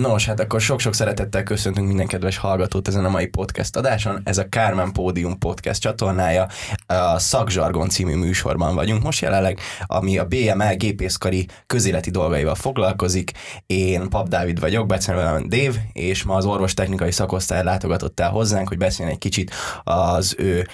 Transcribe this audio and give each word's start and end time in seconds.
Nos, 0.00 0.26
hát 0.26 0.40
akkor 0.40 0.60
sok-sok 0.60 0.94
szeretettel 0.94 1.42
köszöntünk 1.42 1.88
minden 1.88 2.06
kedves 2.06 2.36
hallgatót 2.36 2.88
ezen 2.88 3.04
a 3.04 3.08
mai 3.08 3.26
podcast 3.26 3.76
adáson. 3.76 4.20
Ez 4.24 4.38
a 4.38 4.48
Kármán 4.48 4.92
Pódium 4.92 5.38
podcast 5.38 5.80
csatornája. 5.80 6.46
A 6.86 7.18
Szakzsargon 7.18 7.88
című 7.88 8.14
műsorban 8.14 8.74
vagyunk 8.74 9.02
most 9.02 9.20
jelenleg, 9.20 9.58
ami 9.86 10.18
a 10.18 10.24
BML 10.24 10.74
gépészkari 10.76 11.48
közéleti 11.66 12.10
dolgaival 12.10 12.54
foglalkozik. 12.54 13.32
Én 13.66 14.08
Pap 14.08 14.28
Dávid 14.28 14.60
vagyok, 14.60 14.86
beszélve 14.86 15.40
Dév, 15.46 15.76
és 15.92 16.22
ma 16.22 16.34
az 16.34 16.44
orvostechnikai 16.44 17.12
szakosztály 17.12 17.64
látogatott 17.64 18.20
el 18.20 18.30
hozzánk, 18.30 18.68
hogy 18.68 18.78
beszéljen 18.78 19.14
egy 19.14 19.20
kicsit 19.20 19.54
az 19.84 20.34
ő 20.38 20.68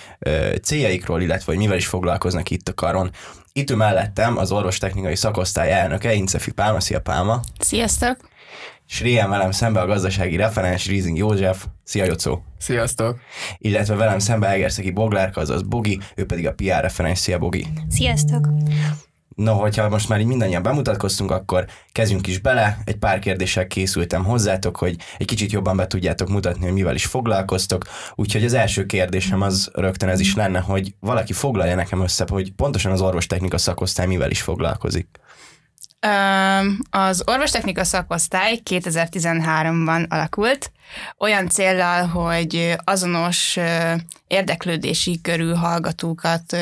céljaikról, 0.63 1.21
illetve 1.21 1.53
hogy 1.53 1.61
mivel 1.61 1.77
is 1.77 1.87
foglalkoznak 1.87 2.51
itt 2.51 2.69
a 2.69 2.75
karon. 2.75 3.11
Itt 3.53 3.71
ül 3.71 3.77
mellettem 3.77 4.37
az 4.37 4.53
orvostechnikai 4.53 5.17
szakosztály 5.17 5.73
elnöke, 5.73 6.13
Incefi 6.13 6.53
Pálma. 6.53 6.81
Szia 6.81 7.01
Pálma! 7.01 7.41
Sziasztok! 7.59 8.33
És 8.89 9.01
Réhen 9.01 9.31
velem 9.31 9.51
szembe 9.51 9.81
a 9.81 9.87
gazdasági 9.87 10.37
referens 10.37 10.87
Rizing 10.87 11.17
József. 11.17 11.67
Szia 11.85 12.05
Jocó! 12.05 12.43
Sziasztok! 12.59 13.19
Illetve 13.59 13.95
velem 13.95 14.19
szembe 14.19 14.49
Egerszegi 14.49 14.91
Boglárka, 14.91 15.41
azaz 15.41 15.63
Bogi, 15.63 16.01
ő 16.17 16.27
pedig 16.27 16.47
a 16.47 16.53
PR 16.53 16.81
referens. 16.81 17.19
Szia 17.19 17.39
Bogi! 17.39 17.67
Sziasztok! 17.89 18.49
No, 19.35 19.55
hogyha 19.55 19.89
most 19.89 20.09
már 20.09 20.21
így 20.21 20.27
mindannyian 20.27 20.63
bemutatkoztunk, 20.63 21.31
akkor 21.31 21.67
kezdjünk 21.93 22.27
is 22.27 22.39
bele. 22.39 22.79
Egy 22.85 22.97
pár 22.97 23.19
kérdéssel 23.19 23.67
készültem 23.67 24.25
hozzátok, 24.25 24.77
hogy 24.77 24.97
egy 25.19 25.27
kicsit 25.27 25.53
jobban 25.53 25.77
be 25.77 25.87
tudjátok 25.87 26.29
mutatni, 26.29 26.65
hogy 26.65 26.73
mivel 26.73 26.95
is 26.95 27.07
foglalkoztok. 27.07 27.85
Úgyhogy 28.15 28.45
az 28.45 28.53
első 28.53 28.87
kérdésem 28.87 29.43
az 29.43 29.71
rögtön 29.73 30.09
ez 30.09 30.21
is 30.21 30.35
lenne, 30.35 30.59
hogy 30.59 30.95
valaki 31.01 31.33
foglalja 31.33 31.75
nekem 31.75 32.03
össze, 32.03 32.25
hogy 32.29 32.53
pontosan 32.53 32.93
az 32.93 33.01
orvostechnika 33.01 33.59
szakosztály 33.59 34.07
mivel 34.07 34.31
is 34.31 34.43
foglalkozik. 34.43 35.09
Az 36.91 37.23
orvostechnika 37.27 37.85
szakosztály 37.85 38.61
2013-ban 38.71 40.09
alakult, 40.09 40.73
olyan 41.19 41.49
céllal, 41.49 42.07
hogy 42.07 42.75
azonos 42.85 43.59
érdeklődési 44.27 45.21
körű 45.21 45.53
hallgatókat 45.53 46.57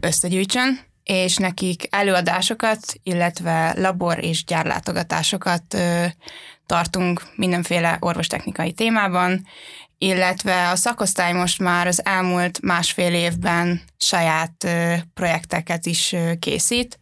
összegyűjtsön, 0.00 0.80
és 1.02 1.36
nekik 1.36 1.86
előadásokat, 1.90 2.78
illetve 3.02 3.74
labor 3.76 4.24
és 4.24 4.44
gyárlátogatásokat 4.44 5.76
tartunk 6.66 7.22
mindenféle 7.34 7.96
orvostechnikai 8.00 8.72
témában, 8.72 9.46
illetve 9.98 10.70
a 10.70 10.76
szakosztály 10.76 11.32
most 11.32 11.58
már 11.58 11.86
az 11.86 12.04
elmúlt 12.04 12.60
másfél 12.62 13.14
évben 13.14 13.80
saját 13.96 14.66
projekteket 15.14 15.86
is 15.86 16.14
készít, 16.38 16.98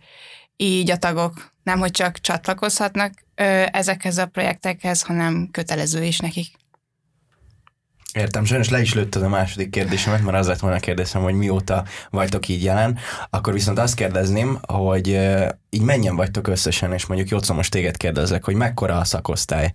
így 0.56 0.90
a 0.90 0.96
tagok 0.96 1.52
nem 1.62 1.78
hogy 1.78 1.90
csak 1.90 2.18
csatlakozhatnak 2.18 3.12
ezekhez 3.72 4.18
a 4.18 4.26
projektekhez, 4.26 5.02
hanem 5.02 5.48
kötelező 5.50 6.04
is 6.04 6.18
nekik. 6.18 6.56
Értem, 8.12 8.44
sajnos 8.44 8.68
le 8.68 8.80
is 8.80 8.94
lőtted 8.94 9.22
a 9.22 9.28
második 9.28 9.70
kérdésemet, 9.70 10.22
mert 10.22 10.36
az 10.36 10.46
lett 10.46 10.58
volna 10.58 10.78
kérdésem, 10.78 11.22
hogy 11.22 11.34
mióta 11.34 11.84
vagytok 12.10 12.48
így 12.48 12.62
jelen. 12.62 12.98
Akkor 13.30 13.52
viszont 13.52 13.78
azt 13.78 13.94
kérdezném, 13.94 14.58
hogy 14.66 15.06
így 15.70 15.82
mennyien 15.82 16.16
vagytok 16.16 16.48
összesen, 16.48 16.92
és 16.92 17.06
mondjuk 17.06 17.28
Jocó, 17.28 17.54
most 17.54 17.70
téged 17.70 17.96
kérdezlek, 17.96 18.44
hogy 18.44 18.54
mekkora 18.54 18.98
a 18.98 19.04
szakosztály? 19.04 19.74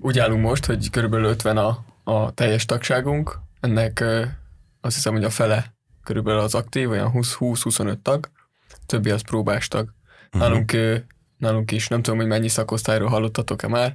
Úgy 0.00 0.18
állunk 0.18 0.42
most, 0.42 0.64
hogy 0.64 0.90
körülbelül 0.90 1.26
50 1.26 1.56
a, 1.56 1.84
a 2.04 2.30
teljes 2.30 2.64
tagságunk. 2.64 3.38
Ennek 3.60 4.04
azt 4.80 4.94
hiszem, 4.94 5.12
hogy 5.12 5.24
a 5.24 5.30
fele 5.30 5.74
körülbelül 6.04 6.40
az 6.40 6.54
aktív, 6.54 6.90
olyan 6.90 7.10
20-25 7.14 8.02
tag, 8.02 8.30
többi 8.86 9.10
az 9.10 9.22
próbás 9.22 9.68
tag. 9.68 9.94
Uh-huh. 10.26 10.40
Nálunk, 10.40 10.72
nálunk 11.36 11.70
is, 11.70 11.88
nem 11.88 12.02
tudom, 12.02 12.18
hogy 12.18 12.28
mennyi 12.28 12.48
szakosztályról 12.48 13.08
hallottatok-e 13.08 13.68
már, 13.68 13.92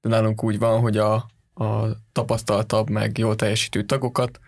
de 0.00 0.08
nálunk 0.08 0.44
úgy 0.44 0.58
van, 0.58 0.80
hogy 0.80 0.96
a, 0.96 1.14
a 1.54 1.86
tapasztaltabb, 2.12 2.90
meg 2.90 3.18
jól 3.18 3.36
teljesítő 3.36 3.82
tagokat 3.82 4.40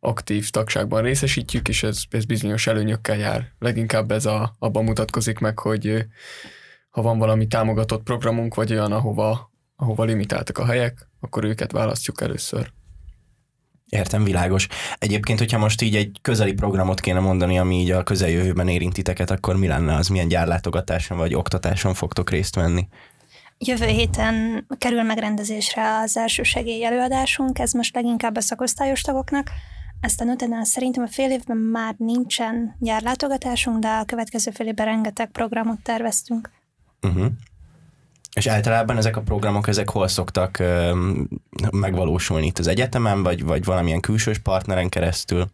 aktív 0.00 0.50
tagságban 0.50 1.02
részesítjük, 1.02 1.68
és 1.68 1.82
ez, 1.82 2.02
ez 2.10 2.24
bizonyos 2.24 2.66
előnyökkel 2.66 3.16
jár. 3.16 3.52
Leginkább 3.58 4.10
ez 4.10 4.26
a, 4.26 4.54
abban 4.58 4.84
mutatkozik 4.84 5.38
meg, 5.38 5.58
hogy 5.58 6.06
ha 6.90 7.02
van 7.02 7.18
valami 7.18 7.46
támogatott 7.46 8.02
programunk, 8.02 8.54
vagy 8.54 8.72
olyan, 8.72 8.92
ahova, 8.92 9.52
ahova 9.76 10.04
limitáltak 10.04 10.58
a 10.58 10.66
helyek, 10.66 11.08
akkor 11.20 11.44
őket 11.44 11.72
választjuk 11.72 12.20
először. 12.20 12.72
Értem, 13.88 14.24
világos. 14.24 14.68
Egyébként, 14.98 15.38
hogyha 15.38 15.58
most 15.58 15.82
így 15.82 15.96
egy 15.96 16.18
közeli 16.22 16.52
programot 16.52 17.00
kéne 17.00 17.20
mondani, 17.20 17.58
ami 17.58 17.80
így 17.80 17.90
a 17.90 18.02
közeljövőben 18.02 18.68
érintiteket, 18.68 19.30
akkor 19.30 19.56
mi 19.56 19.66
lenne 19.66 19.94
az? 19.94 20.08
Milyen 20.08 20.28
gyárlátogatáson 20.28 21.16
vagy 21.16 21.34
oktatáson 21.34 21.94
fogtok 21.94 22.30
részt 22.30 22.54
venni? 22.54 22.88
Jövő 23.58 23.86
héten 23.86 24.66
kerül 24.78 25.02
megrendezésre 25.02 25.98
az 25.98 26.16
első 26.16 26.42
segély 26.42 26.84
előadásunk, 26.84 27.58
ez 27.58 27.72
most 27.72 27.94
leginkább 27.94 28.36
a 28.36 28.40
szakosztályos 28.40 29.00
tagoknak. 29.00 29.50
Aztán 30.00 30.28
utána 30.28 30.64
szerintem 30.64 31.02
a 31.02 31.08
fél 31.08 31.30
évben 31.30 31.56
már 31.56 31.94
nincsen 31.96 32.76
gyárlátogatásunk, 32.78 33.78
de 33.78 33.88
a 33.88 34.04
következő 34.04 34.50
fél 34.50 34.66
évben 34.66 34.86
rengeteg 34.86 35.30
programot 35.30 35.82
terveztünk. 35.82 36.50
Uh-huh. 37.02 37.26
És 38.38 38.46
általában 38.46 38.96
ezek 38.96 39.16
a 39.16 39.20
programok, 39.20 39.68
ezek 39.68 39.90
hol 39.90 40.08
szoktak 40.08 40.58
ö, 40.58 41.04
megvalósulni 41.70 42.46
itt 42.46 42.58
az 42.58 42.66
egyetemen, 42.66 43.22
vagy, 43.22 43.44
vagy 43.44 43.64
valamilyen 43.64 44.00
külsős 44.00 44.38
partneren 44.38 44.88
keresztül? 44.88 45.46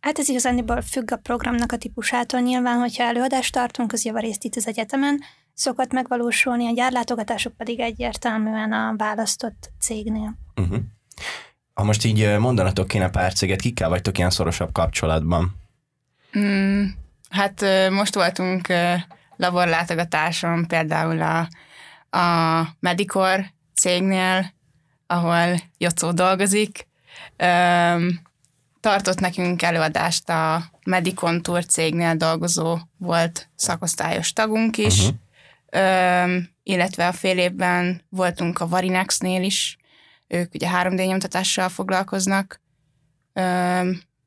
Hát 0.00 0.18
ez 0.18 0.28
igazániból 0.28 0.80
függ 0.82 1.12
a 1.12 1.16
programnak 1.16 1.72
a 1.72 1.76
típusától. 1.76 2.40
Nyilván, 2.40 2.78
hogyha 2.78 3.04
előadást 3.04 3.52
tartunk, 3.52 3.92
az 3.92 4.04
javarészt 4.04 4.44
itt 4.44 4.56
az 4.56 4.66
egyetemen, 4.66 5.20
szokott 5.54 5.92
megvalósulni, 5.92 6.66
a 6.66 6.72
gyárlátogatások 6.72 7.56
pedig 7.56 7.80
egyértelműen 7.80 8.72
a 8.72 8.94
választott 8.96 9.70
cégnél. 9.80 10.38
Uh-huh. 10.56 10.78
Ha 11.74 11.84
most 11.84 12.04
így 12.04 12.38
mondanatok 12.38 12.88
kéne 12.88 13.10
pár 13.10 13.32
céget, 13.32 13.60
kikkel 13.60 13.88
vagytok 13.88 14.18
ilyen 14.18 14.30
szorosabb 14.30 14.72
kapcsolatban? 14.72 15.56
Mm, 16.38 16.84
hát 17.30 17.64
most 17.90 18.14
voltunk 18.14 18.66
laborlátogatáson 19.36 20.66
például 20.66 21.22
a, 21.22 21.48
a 22.10 22.62
Medicor 22.80 23.44
cégnél, 23.74 24.54
ahol 25.06 25.60
Jocó 25.78 26.12
dolgozik. 26.12 26.86
Tartott 28.80 29.20
nekünk 29.20 29.62
előadást 29.62 30.28
a 30.28 30.64
Medicontour 30.84 31.66
cégnél 31.66 32.14
dolgozó 32.14 32.78
volt 32.96 33.48
szakosztályos 33.54 34.32
tagunk 34.32 34.76
is, 34.76 34.98
uh-huh 34.98 35.16
illetve 36.62 37.06
a 37.06 37.12
fél 37.12 37.38
évben 37.38 38.02
voltunk 38.08 38.60
a 38.60 38.68
Varinexnél 38.68 39.42
is, 39.42 39.76
ők 40.26 40.54
ugye 40.54 40.68
3D 40.72 41.06
nyomtatással 41.06 41.68
foglalkoznak. 41.68 42.60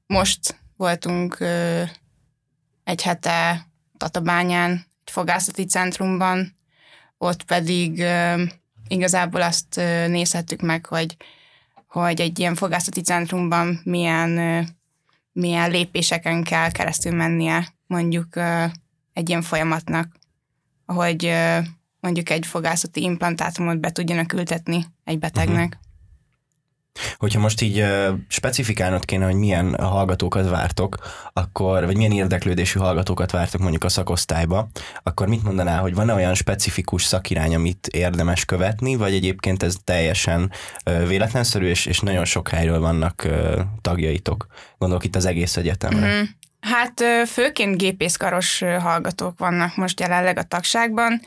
Most 0.08 0.60
voltunk 0.78 1.38
egy 2.84 3.02
hete 3.02 3.68
Tatabányán, 3.98 4.72
egy 4.72 5.12
fogászati 5.12 5.66
centrumban, 5.66 6.56
ott 7.22 7.44
pedig 7.44 8.04
igazából 8.88 9.42
azt 9.42 9.76
nézhettük 10.08 10.62
meg, 10.62 10.86
hogy, 10.86 11.16
hogy 11.88 12.22
egy 12.22 12.40
ilyen 12.40 12.56
fogászati 12.56 13.02
centrumban 13.02 13.82
milyen, 13.84 14.66
milyen 15.32 15.72
lépéseken 15.72 16.44
kell 16.44 16.72
keresztül 16.72 17.16
mennie 17.16 17.74
mondjuk 17.88 18.38
egy 19.14 19.30
ilyen 19.30 19.42
folyamatnak 19.42 20.20
hogy 20.92 21.34
mondjuk 22.00 22.30
egy 22.30 22.46
fogászati 22.46 23.02
implantátumot 23.02 23.80
be 23.80 23.92
tudjanak 23.92 24.34
ültetni 24.34 24.86
egy 25.04 25.20
betegnek. 25.20 25.66
Uh-huh. 25.66 25.91
Hogyha 27.18 27.40
most 27.40 27.62
így 27.62 27.80
uh, 27.80 28.08
specifikálnod 28.28 29.06
kéne, 29.06 29.26
hogy 29.26 29.36
milyen 29.36 29.76
hallgatókat 29.80 30.50
vártok, 30.50 30.98
akkor, 31.34 31.86
vagy 31.86 31.98
milyen 31.98 32.12
érdeklődésű 32.12 32.80
hallgatókat 32.80 33.32
vártok 33.32 33.62
mondjuk 33.62 33.84
a 33.84 33.90
szakosztályba, 33.90 34.70
akkor 35.04 35.28
mit 35.28 35.44
mondanál, 35.44 35.82
hogy 35.82 35.94
van-e 35.94 36.14
olyan 36.14 36.34
specifikus 36.34 37.04
szakirány, 37.04 37.56
amit 37.56 37.88
érdemes 37.88 38.46
követni, 38.46 38.96
vagy 38.96 39.14
egyébként 39.14 39.64
ez 39.64 39.76
teljesen 39.84 40.52
uh, 40.86 41.08
véletlenszerű, 41.08 41.66
és, 41.66 41.86
és 41.86 42.00
nagyon 42.00 42.26
sok 42.26 42.50
helyről 42.50 42.80
vannak 42.80 43.28
tagjaitok? 43.82 44.48
Gondolok 44.78 45.04
itt 45.04 45.16
az 45.16 45.26
egész 45.26 45.58
egyetemre. 45.58 46.12
Uh-huh. 46.12 46.28
Hát 46.60 47.04
főként 47.28 47.78
gépészkaros 47.78 48.64
hallgatók 48.80 49.40
vannak 49.40 49.76
most 49.76 50.00
jelenleg 50.00 50.38
a 50.38 50.44
tagságban, 50.44 51.22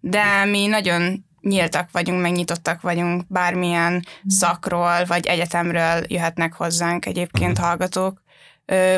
de 0.00 0.44
mi 0.44 0.66
nagyon 0.66 1.24
nyíltak 1.40 1.90
vagyunk, 1.90 2.20
megnyitottak 2.20 2.80
vagyunk, 2.80 3.24
bármilyen 3.28 3.92
mm. 3.92 4.28
szakról 4.28 5.04
vagy 5.04 5.26
egyetemről 5.26 6.04
jöhetnek 6.06 6.52
hozzánk 6.52 7.06
egyébként 7.06 7.60
mm. 7.60 7.62
hallgatók. 7.62 8.22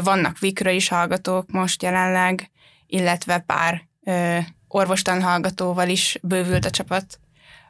Vannak 0.03 0.39
vikről 0.39 0.73
is 0.73 0.89
hallgatók 0.89 1.51
most 1.51 1.83
jelenleg, 1.83 2.51
illetve 2.87 3.39
pár 3.39 3.89
orvostan 4.69 5.23
hallgatóval 5.23 5.89
is 5.89 6.19
bővült 6.23 6.65
a 6.65 6.71
csapat. 6.71 7.21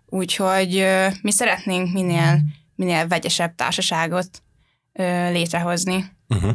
Úgyhogy 0.07 0.87
mi 1.23 1.31
szeretnénk 1.31 1.93
minél, 1.93 2.41
minél 2.75 3.07
vegyesebb 3.07 3.55
társaságot 3.55 4.43
létrehozni. 5.31 6.05
Uh-huh. 6.29 6.55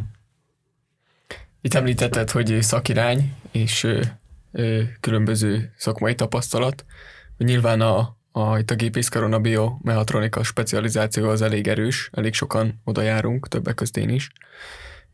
Itt 1.62 1.74
említetted, 1.74 2.32
hogy 2.32 2.58
szakirány 2.62 3.34
és 3.52 3.88
különböző 5.00 5.74
szakmai 5.78 6.16
tapasztalat. 6.16 6.86
Nyilván 7.38 7.82
a, 7.82 8.18
a, 8.32 8.58
itt 8.58 8.72
a 8.72 8.76
gépészkaron 8.76 9.34
a 9.34 9.40
biomehatronika 9.40 10.44
specializáció 10.44 11.30
az 11.30 11.42
elég 11.42 11.68
erős, 11.68 12.10
elég 12.14 12.34
sokan 12.34 12.82
oda 12.84 13.02
járunk, 13.02 13.48
többek 13.48 13.76
között 13.76 13.98
én 13.98 14.10
is, 14.10 14.30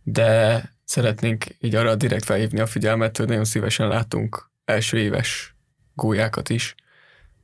de 0.04 0.64
szeretnénk 0.84 1.46
így 1.60 1.76
arra 1.76 1.96
direkt 1.96 2.24
felhívni 2.24 2.60
a 2.60 2.66
figyelmet, 2.66 3.18
hogy 3.18 3.28
nagyon 3.28 3.46
szívesen 3.46 3.88
látunk 3.88 4.50
első 4.66 4.98
éves 4.98 5.56
gólyákat 5.94 6.50
is, 6.50 6.76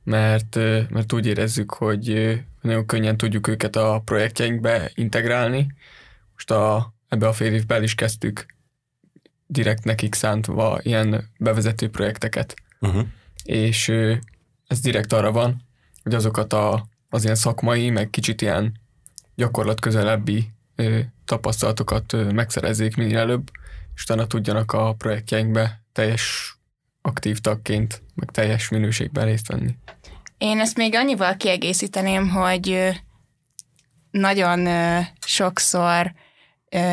mert, 0.04 0.54
mert 0.90 1.12
úgy 1.12 1.26
érezzük, 1.26 1.72
hogy 1.72 2.38
nagyon 2.60 2.86
könnyen 2.86 3.16
tudjuk 3.16 3.46
őket 3.48 3.76
a 3.76 4.02
projektjeinkbe 4.04 4.90
integrálni. 4.94 5.66
Most 6.32 6.50
a, 6.50 6.94
ebbe 7.08 7.26
a 7.28 7.32
fél 7.32 7.52
évben 7.52 7.82
is 7.82 7.94
kezdtük 7.94 8.46
direkt 9.46 9.84
nekik 9.84 10.14
szántva 10.14 10.78
ilyen 10.82 11.30
bevezető 11.38 11.88
projekteket. 11.88 12.54
Uh-huh. 12.80 13.06
És 13.44 13.92
ez 14.68 14.80
direkt 14.80 15.12
arra 15.12 15.32
van, 15.32 15.62
hogy 16.02 16.14
azokat 16.14 16.52
a, 16.52 16.86
az 17.08 17.24
ilyen 17.24 17.34
szakmai, 17.34 17.90
meg 17.90 18.10
kicsit 18.10 18.42
ilyen 18.42 18.80
gyakorlat 19.34 19.80
közelebbi 19.80 20.48
ö, 20.76 20.98
tapasztalatokat 21.24 22.12
ö, 22.12 22.32
megszerezzék 22.32 22.96
minél 22.96 23.18
előbb, 23.18 23.50
és 23.94 24.02
utána 24.02 24.26
tudjanak 24.26 24.72
a 24.72 24.92
projektjeinkbe 24.92 25.82
teljes 25.92 26.56
aktív 27.02 27.38
tagként, 27.38 28.02
meg 28.14 28.30
teljes 28.30 28.68
minőségben 28.68 29.24
részt 29.24 29.46
venni. 29.46 29.76
Én 30.38 30.60
ezt 30.60 30.76
még 30.76 30.94
annyival 30.94 31.36
kiegészíteném, 31.36 32.28
hogy 32.28 32.88
nagyon 34.10 34.68
sokszor 35.26 36.12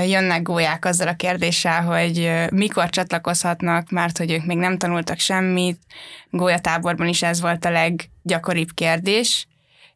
jönnek 0.08 0.42
gólyák 0.42 0.86
azzal 0.86 1.08
a 1.08 1.16
kérdéssel, 1.16 1.84
hogy 1.84 2.32
mikor 2.52 2.90
csatlakozhatnak, 2.90 3.90
mert 3.90 4.18
hogy 4.18 4.32
ők 4.32 4.46
még 4.46 4.58
nem 4.58 4.78
tanultak 4.78 5.20
semmit. 5.20 5.80
Gólyatáborban 6.30 7.08
is 7.08 7.24
ez 7.24 7.42
volt 7.42 7.66
a 7.66 7.70
leggyakoribb 7.70 8.70
kérdés, 8.74 9.48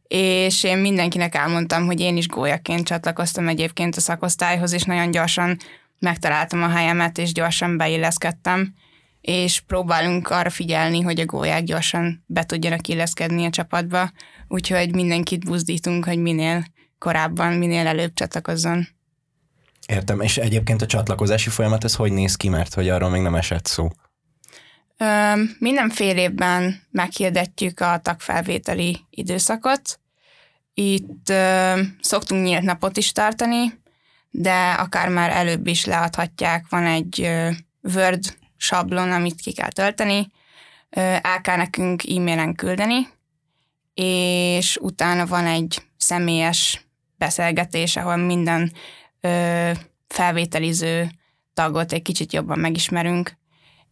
és 0.08 0.64
én 0.64 0.78
mindenkinek 0.78 1.36
elmondtam, 1.36 1.86
hogy 1.86 2.00
én 2.00 2.18
is 2.18 2.28
gólyaként 2.28 2.86
csatlakoztam 2.86 3.48
egyébként 3.48 3.96
a 3.96 4.02
szakosztályhoz, 4.02 4.74
és 4.74 4.84
nagyon 4.84 5.12
gyorsan 5.12 5.58
megtaláltam 6.00 6.64
a 6.64 6.70
helyemet, 6.70 7.18
és 7.18 7.32
gyorsan 7.32 7.78
beilleszkedtem, 7.78 8.74
és 9.22 9.60
próbálunk 9.60 10.30
arra 10.30 10.50
figyelni, 10.50 11.02
hogy 11.02 11.20
a 11.20 11.26
gólyák 11.26 11.64
gyorsan 11.64 12.24
be 12.26 12.44
tudjanak 12.44 12.88
illeszkedni 12.88 13.46
a 13.46 13.50
csapatba, 13.50 14.12
úgyhogy 14.48 14.96
mindenkit 14.96 15.46
buzdítunk, 15.46 16.06
hogy 16.06 16.18
minél 16.18 16.66
korábban, 16.98 17.54
minél 17.54 17.88
előbb 17.88 18.14
csatlakozzon. 18.14 18.88
Értem, 19.90 20.22
és 20.22 20.38
egyébként 20.38 20.82
a 20.82 20.86
csatlakozási 20.86 21.50
folyamat 21.50 21.84
ez 21.84 21.96
hogy 21.96 22.12
néz 22.12 22.36
ki, 22.36 22.50
mert 22.50 22.74
hogy 22.74 22.90
arról 22.90 23.10
még 23.10 23.22
nem 23.22 23.36
esett 23.36 23.66
szó? 23.66 23.90
Ö, 24.98 25.34
mindenfél 25.60 26.18
évben 26.18 26.82
meghirdetjük 26.92 27.80
a 27.80 28.00
tagfelvételi 28.02 29.00
időszakot. 29.10 30.00
Itt 30.74 31.30
ö, 31.30 31.82
szoktunk 32.02 32.46
nyílt 32.46 32.62
napot 32.62 32.98
is 32.98 33.12
tartani, 33.12 33.82
de 34.30 34.72
akár 34.72 35.10
már 35.10 35.30
előbb 35.30 35.68
is 35.68 35.86
leadhatják, 35.86 36.66
van 36.70 36.86
egy 36.86 37.22
ö, 37.22 37.50
Word 37.96 38.38
sablon, 38.58 39.12
amit 39.12 39.42
ki 39.42 39.54
kell 39.54 39.72
tölteni, 39.72 40.32
ö, 40.90 41.00
el 41.22 41.42
kell 41.42 41.58
nekünk 41.58 42.04
e-mailen 42.04 42.56
küldeni, 42.56 43.08
és 43.94 44.78
utána 44.82 45.26
van 45.26 45.46
egy 45.46 45.82
személyes 45.98 46.86
beszélgetés, 47.18 47.96
ahol 47.96 48.16
minden 48.16 48.72
ö, 49.22 49.72
felvételiző 50.08 51.10
tagot 51.54 51.92
egy 51.92 52.02
kicsit 52.02 52.34
jobban 52.34 52.60
megismerünk, 52.60 53.38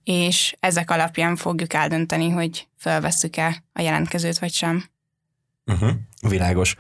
és 0.04 0.56
ezek 0.60 0.92
alapján 0.92 1.36
fogjuk 1.36 1.74
eldönteni, 1.74 2.30
hogy 2.30 2.68
felvesszük-e 2.78 3.64
a 3.74 3.82
jelentkezőt, 3.82 4.40
vagy 4.40 4.52
sem. 4.52 4.84
Uh-huh, 5.66 5.92
világos. 6.30 6.76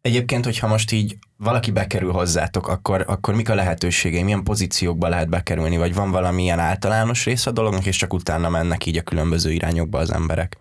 Egyébként, 0.00 0.44
hogyha 0.44 0.66
most 0.66 0.92
így 0.92 1.16
valaki 1.36 1.70
bekerül 1.70 2.12
hozzátok, 2.12 2.68
akkor, 2.68 3.04
akkor 3.08 3.34
mik 3.34 3.48
a 3.48 3.54
lehetőségei, 3.54 4.22
milyen 4.22 4.42
pozíciókba 4.42 5.08
lehet 5.08 5.28
bekerülni, 5.28 5.76
vagy 5.76 5.94
van 5.94 6.10
valamilyen 6.10 6.58
általános 6.58 7.24
rész 7.24 7.46
a 7.46 7.50
dolognak, 7.50 7.86
és 7.86 7.96
csak 7.96 8.12
utána 8.12 8.48
mennek 8.48 8.86
így 8.86 8.96
a 8.96 9.02
különböző 9.02 9.52
irányokba 9.52 9.98
az 9.98 10.12
emberek, 10.12 10.56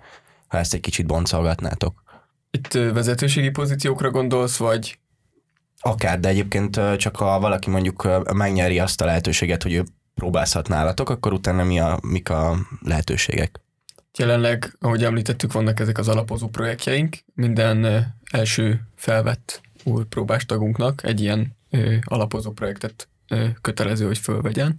ha 0.48 0.58
ezt 0.58 0.74
egy 0.74 0.80
kicsit 0.80 1.06
boncolgatnátok. 1.06 2.04
Itt 2.52 2.74
vezetőségi 2.74 3.50
pozíciókra 3.50 4.10
gondolsz, 4.10 4.58
vagy 4.58 5.00
Akár, 5.82 6.20
de 6.20 6.28
egyébként 6.28 6.80
csak 6.98 7.16
ha 7.16 7.40
valaki 7.40 7.70
mondjuk 7.70 8.08
megnyeri 8.34 8.80
azt 8.80 9.02
a 9.02 9.06
lehetőséget, 9.06 9.64
hogy 9.64 9.74
ő 9.74 9.84
próbálszhat 10.16 10.68
nálatok, 10.68 11.10
akkor 11.10 11.34
utána 11.34 11.64
mi 11.64 11.80
a, 11.80 12.00
mik 12.02 12.30
a 12.30 12.56
lehetőségek? 12.82 13.62
Jelenleg, 14.18 14.76
ahogy 14.80 15.04
említettük, 15.04 15.54
vannak 15.54 15.80
ezek 15.80 15.98
az 15.98 16.08
alapozó 16.08 16.48
projektjeink. 16.48 17.18
Minden 17.34 18.06
első 18.32 18.82
felvett 18.96 19.62
új 19.84 20.04
próbástagunknak 20.04 21.04
egy 21.04 21.22
ilyen 21.22 21.58
ö, 21.70 21.96
alapozó 22.04 22.52
projektet 22.52 23.08
ö, 23.28 23.48
kötelező, 23.62 24.06
hogy 24.06 24.18
fölvegyen. 24.18 24.76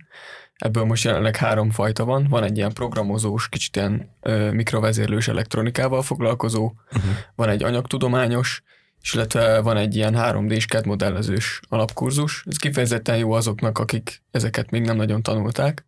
Ebből 0.57 0.85
most 0.85 1.05
jelenleg 1.05 1.37
három 1.37 1.71
fajta 1.71 2.05
van. 2.05 2.27
Van 2.29 2.43
egy 2.43 2.57
ilyen 2.57 2.73
programozós, 2.73 3.49
kicsit 3.49 3.77
ilyen 3.77 4.17
ö, 4.21 4.51
mikrovezérlős 4.51 5.29
elektronikával 5.29 6.03
foglalkozó, 6.03 6.65
uh-huh. 6.65 7.13
van 7.35 7.49
egy 7.49 7.63
anyagtudományos, 7.63 8.63
és 9.03 9.15
illetve 9.15 9.61
van 9.61 9.77
egy 9.77 9.97
ilyen 9.97 10.15
3D-s 10.17 10.67
CAD 10.67 10.87
modellezős 10.87 11.61
alapkurzus. 11.69 12.45
Ez 12.47 12.57
kifejezetten 12.57 13.17
jó 13.17 13.33
azoknak, 13.33 13.79
akik 13.79 14.23
ezeket 14.31 14.71
még 14.71 14.83
nem 14.83 14.97
nagyon 14.97 15.23
tanulták, 15.23 15.87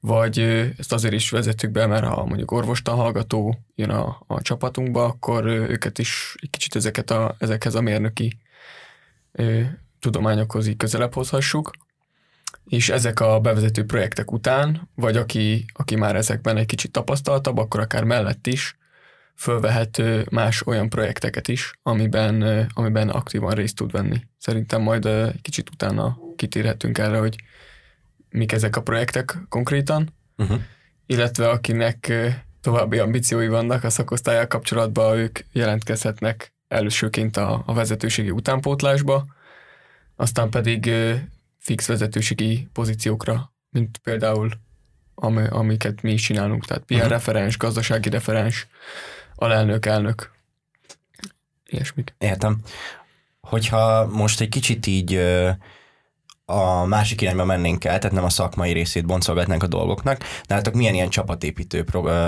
vagy 0.00 0.38
ezt 0.78 0.92
azért 0.92 1.14
is 1.14 1.30
vezettük 1.30 1.70
be, 1.70 1.86
mert 1.86 2.04
ha 2.04 2.24
mondjuk 2.24 2.50
orvostan 2.50 2.96
hallgató 2.96 3.58
jön 3.74 3.90
a, 3.90 4.22
a 4.26 4.42
csapatunkba, 4.42 5.04
akkor 5.04 5.46
őket 5.46 5.98
is 5.98 6.34
egy 6.40 6.50
kicsit 6.50 6.76
ezeket 6.76 7.10
a, 7.10 7.34
ezekhez 7.38 7.74
a 7.74 7.80
mérnöki 7.80 8.38
ö, 9.32 9.60
tudományokhoz 9.98 10.66
így 10.66 10.76
közelebb 10.76 11.14
hozhassuk. 11.14 11.70
És 12.64 12.88
ezek 12.88 13.20
a 13.20 13.40
bevezető 13.40 13.84
projektek 13.84 14.32
után, 14.32 14.88
vagy 14.94 15.16
aki, 15.16 15.64
aki 15.72 15.96
már 15.96 16.16
ezekben 16.16 16.56
egy 16.56 16.66
kicsit 16.66 16.92
tapasztaltabb, 16.92 17.58
akkor 17.58 17.80
akár 17.80 18.04
mellett 18.04 18.46
is 18.46 18.78
fölvehet 19.40 20.02
más 20.30 20.66
olyan 20.66 20.88
projekteket 20.88 21.48
is, 21.48 21.72
amiben, 21.82 22.66
amiben 22.74 23.08
aktívan 23.08 23.54
részt 23.54 23.76
tud 23.76 23.92
venni. 23.92 24.20
Szerintem 24.38 24.82
majd 24.82 25.08
kicsit 25.42 25.70
utána 25.70 26.18
kitérhetünk 26.36 26.98
erre, 26.98 27.18
hogy 27.18 27.36
mik 28.30 28.52
ezek 28.52 28.76
a 28.76 28.82
projektek 28.82 29.38
konkrétan, 29.48 30.08
uh-huh. 30.36 30.60
illetve 31.06 31.48
akinek 31.48 32.12
további 32.60 32.98
ambíciói 32.98 33.48
vannak 33.48 33.84
a 33.84 33.90
szakosztályjal 33.90 34.46
kapcsolatban, 34.46 35.18
ők 35.18 35.38
jelentkezhetnek 35.52 36.52
elsőként 36.68 37.36
a, 37.36 37.62
a 37.66 37.74
vezetőségi 37.74 38.30
utánpótlásba, 38.30 39.26
aztán 40.16 40.50
pedig 40.50 40.90
fix 41.58 41.86
vezetőségi 41.86 42.68
pozíciókra, 42.72 43.52
mint 43.70 43.98
például 44.02 44.50
ami, 45.14 45.46
amiket 45.48 46.02
mi 46.02 46.12
is 46.12 46.22
csinálunk, 46.22 46.66
tehát 46.66 46.82
PR 46.84 46.94
uh-huh. 46.94 47.08
referens, 47.08 47.56
gazdasági 47.56 48.08
referens, 48.08 48.66
alelnök, 49.40 49.86
elnök, 49.86 50.32
ilyesmik. 51.64 52.14
Értem. 52.18 52.60
Hogyha 53.40 54.06
most 54.06 54.40
egy 54.40 54.48
kicsit 54.48 54.86
így 54.86 55.20
a 56.44 56.84
másik 56.84 57.20
irányba 57.20 57.44
mennénk 57.44 57.84
el, 57.84 57.98
tehát 57.98 58.16
nem 58.16 58.24
a 58.24 58.30
szakmai 58.30 58.72
részét 58.72 59.06
boncolgatnánk 59.06 59.62
a 59.62 59.66
dolgoknak, 59.66 60.22
de 60.46 60.54
hát 60.54 60.74
milyen 60.74 60.94
ilyen 60.94 61.08
csapatépítő 61.08 61.84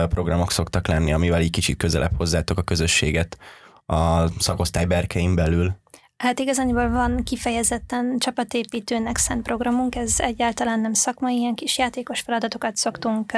programok 0.09 0.51
szoktak 0.51 0.87
lenni, 0.87 1.13
amivel 1.13 1.41
így 1.41 1.51
kicsit 1.51 1.77
közelebb 1.77 2.17
hozzátok 2.17 2.59
a 2.59 2.63
közösséget 2.63 3.39
a 3.87 4.29
szakosztály 4.41 4.85
berkein 4.85 5.35
belül? 5.35 5.81
Hát 6.17 6.39
igazából 6.39 6.91
van 6.91 7.23
kifejezetten 7.25 8.19
csapatépítőnek 8.19 9.17
szent 9.17 9.43
programunk, 9.43 9.95
ez 9.95 10.15
egyáltalán 10.21 10.81
nem 10.81 10.93
szakmai, 10.93 11.37
ilyen 11.37 11.55
kis 11.55 11.79
játékos 11.79 12.21
feladatokat 12.21 12.77
szoktunk 12.77 13.33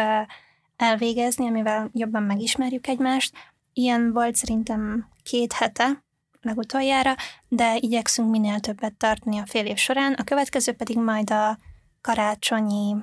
elvégezni, 0.76 1.48
amivel 1.48 1.90
jobban 1.92 2.22
megismerjük 2.22 2.86
egymást. 2.86 3.36
Ilyen 3.76 4.12
volt 4.12 4.34
szerintem 4.34 5.08
két 5.22 5.52
hete 5.52 6.04
legutoljára, 6.40 7.14
de 7.48 7.76
igyekszünk 7.76 8.30
minél 8.30 8.60
többet 8.60 8.94
tartani 8.94 9.38
a 9.38 9.46
fél 9.46 9.66
év 9.66 9.76
során. 9.76 10.12
A 10.12 10.24
következő 10.24 10.72
pedig 10.72 10.98
majd 10.98 11.30
a 11.30 11.58
karácsonyi 12.00 12.94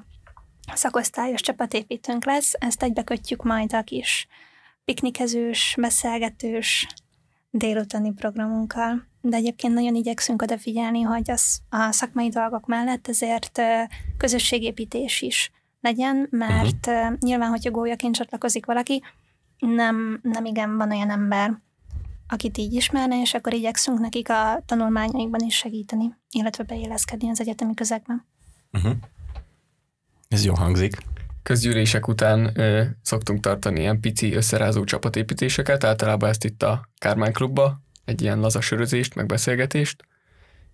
szakosztályos 0.74 1.42
csapatépítőnk 1.42 2.26
lesz. 2.26 2.54
Ezt 2.60 2.84
egybekötjük 2.84 3.44
majd 3.44 3.74
a 3.74 3.82
kis 3.84 4.28
piknikezős, 4.86 5.76
beszélgetős 5.80 6.88
délutáni 7.50 8.14
programunkkal. 8.14 9.08
De 9.22 9.38
egyébként 9.38 9.74
nagyon 9.74 9.96
igyekszünk 9.96 10.42
odafigyelni, 10.42 11.02
hogy 11.02 11.32
az 11.32 11.60
a 11.70 11.92
szakmai 11.92 12.30
dolgok 12.30 12.66
mellett 12.66 13.08
ezért 13.08 13.62
közösségépítés 14.18 15.22
is 15.22 15.52
legyen, 15.82 16.28
mert 16.30 16.88
uh-huh. 16.88 17.18
nyilván, 17.20 17.50
hogyha 17.50 17.72
gólyaként 17.72 18.16
csatlakozik 18.16 18.66
valaki, 18.66 19.04
nem, 19.62 20.20
nem 20.24 20.46
igen 20.46 20.78
van 20.78 20.92
olyan 20.92 21.10
ember, 21.10 21.62
akit 22.28 22.58
így 22.58 22.74
ismerne, 22.74 23.22
és 23.22 23.34
akkor 23.34 23.54
igyekszünk 23.54 24.00
nekik 24.00 24.30
a 24.30 24.64
tanulmányaikban 24.66 25.42
is 25.46 25.56
segíteni, 25.56 26.16
illetve 26.30 26.64
beilleszkedni 26.64 27.30
az 27.30 27.42
egyetemi 27.42 27.74
közegben. 27.74 28.26
Uh-huh. 28.72 28.94
Ez 30.28 30.46
jó 30.46 30.54
hangzik. 30.54 30.98
közgyűlések 31.44 32.08
után 32.08 32.52
ö, 32.60 32.84
szoktunk 33.02 33.40
tartani 33.40 33.80
ilyen 33.80 34.00
pici 34.00 34.34
összerázó 34.34 34.84
csapatépítéseket, 34.84 35.84
általában 35.84 36.30
ezt 36.30 36.44
itt 36.44 36.64
a 36.64 36.90
Kármán 36.98 37.34
klubba, 37.34 37.82
egy 38.06 38.22
ilyen 38.22 38.40
laza 38.40 38.62
sörözést, 38.62 39.16
meg 39.16 39.26
beszélgetést, 39.26 40.06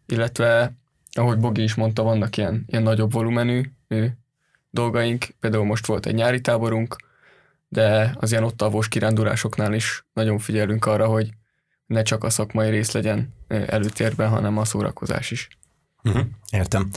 illetve, 0.05 0.73
ahogy 1.11 1.37
Bogi 1.37 1.63
is 1.63 1.75
mondta, 1.75 2.03
vannak 2.03 2.37
ilyen, 2.37 2.63
ilyen 2.67 2.83
nagyobb 2.83 3.11
volumenű 3.11 3.71
ö, 3.87 4.05
dolgaink, 4.69 5.25
például 5.39 5.65
most 5.65 5.85
volt 5.85 6.05
egy 6.05 6.15
nyári 6.15 6.41
táborunk, 6.41 6.95
de 7.69 8.15
az 8.19 8.31
ilyen 8.31 8.43
ott 8.43 8.61
alvós 8.61 8.87
kirándulásoknál 8.87 9.73
is 9.73 10.05
nagyon 10.13 10.39
figyelünk 10.39 10.85
arra, 10.85 11.07
hogy 11.07 11.29
ne 11.85 12.01
csak 12.01 12.23
a 12.23 12.29
szakmai 12.29 12.69
rész 12.69 12.91
legyen 12.91 13.33
előtérben, 13.47 14.29
hanem 14.29 14.57
a 14.57 14.65
szórakozás 14.65 15.31
is. 15.31 15.47
Uh-huh, 16.03 16.25
értem. 16.51 16.89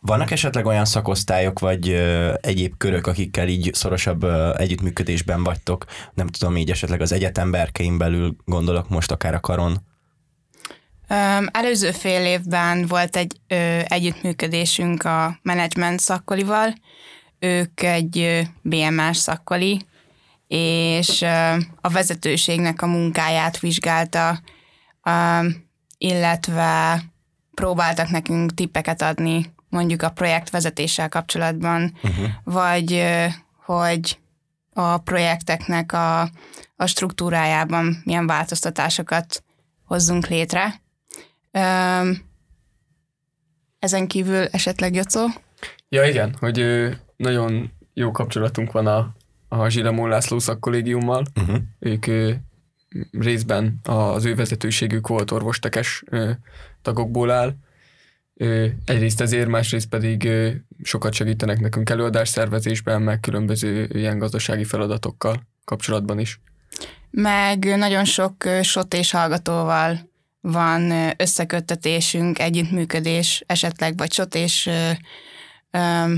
Vannak 0.00 0.30
esetleg 0.30 0.66
olyan 0.66 0.84
szakosztályok, 0.84 1.58
vagy 1.58 1.88
ö, 1.88 2.34
egyéb 2.40 2.76
körök, 2.76 3.06
akikkel 3.06 3.48
így 3.48 3.74
szorosabb 3.74 4.22
ö, 4.22 4.54
együttműködésben 4.56 5.44
vagytok? 5.44 5.84
Nem 6.14 6.26
tudom, 6.26 6.56
így 6.56 6.70
esetleg 6.70 7.00
az 7.00 7.12
egyetem 7.12 7.50
berkein 7.50 7.98
belül 7.98 8.36
gondolok 8.44 8.88
most 8.88 9.10
akár 9.10 9.34
a 9.34 9.40
karon. 9.40 9.78
Um, 11.10 11.46
előző 11.52 11.90
fél 11.90 12.26
évben 12.26 12.86
volt 12.86 13.16
egy 13.16 13.40
ö, 13.48 13.80
együttműködésünk 13.84 15.04
a 15.04 15.38
menedzsment 15.42 16.00
szakkolival. 16.00 16.74
Ők 17.38 17.82
egy 17.82 18.48
BMS 18.62 19.16
szakkoli, 19.16 19.86
és 20.48 21.22
a 21.80 21.88
vezetőségnek 21.88 22.82
a 22.82 22.86
munkáját 22.86 23.58
vizsgálta, 23.58 24.40
illetve 25.98 27.02
próbáltak 27.54 28.08
nekünk 28.08 28.54
tippeket 28.54 29.02
adni 29.02 29.52
mondjuk 29.68 30.02
a 30.02 30.10
projektvezetéssel 30.10 31.08
kapcsolatban, 31.08 31.98
uh-huh. 32.02 32.26
vagy 32.44 33.04
hogy 33.64 34.18
a 34.72 34.98
projekteknek 34.98 35.92
a, 35.92 36.20
a 36.76 36.86
struktúrájában 36.86 38.00
milyen 38.04 38.26
változtatásokat 38.26 39.42
hozzunk 39.84 40.26
létre. 40.26 40.80
Ezen 43.78 44.06
kívül 44.06 44.46
esetleg 44.50 44.94
Jocó? 44.94 45.26
Ja 45.88 46.04
igen, 46.04 46.36
hogy 46.40 46.58
nagyon 47.18 47.70
jó 47.94 48.10
kapcsolatunk 48.10 48.72
van 48.72 48.86
a, 48.86 49.14
a 49.48 49.68
Zsilemó 49.68 50.06
László 50.06 50.38
szakkollégiummal. 50.38 51.24
Uh-huh. 51.40 51.56
Ők 51.78 52.06
ö, 52.06 52.32
részben 53.10 53.80
az 53.82 54.24
ő 54.24 54.34
vezetőségük 54.34 55.06
volt 55.06 55.30
orvostekes 55.30 56.02
ö, 56.06 56.30
tagokból 56.82 57.30
áll. 57.30 57.54
Ö, 58.34 58.66
egyrészt 58.84 59.20
ezért, 59.20 59.48
másrészt 59.48 59.88
pedig 59.88 60.24
ö, 60.24 60.50
sokat 60.82 61.12
segítenek 61.12 61.60
nekünk 61.60 61.90
előadás 61.90 62.28
szervezésben, 62.28 63.02
meg 63.02 63.20
különböző 63.20 63.88
ilyen 63.92 64.18
gazdasági 64.18 64.64
feladatokkal 64.64 65.46
kapcsolatban 65.64 66.18
is. 66.18 66.40
Meg 67.10 67.64
nagyon 67.76 68.04
sok 68.04 68.44
sot 68.62 68.94
és 68.94 69.10
hallgatóval 69.10 70.08
van 70.40 70.92
összeköttetésünk, 71.16 72.38
együttműködés 72.38 73.42
esetleg, 73.46 73.96
vagy 73.96 74.12
sot 74.12 74.34
és 74.34 74.66
ö, 74.66 74.90
ö, 75.70 76.14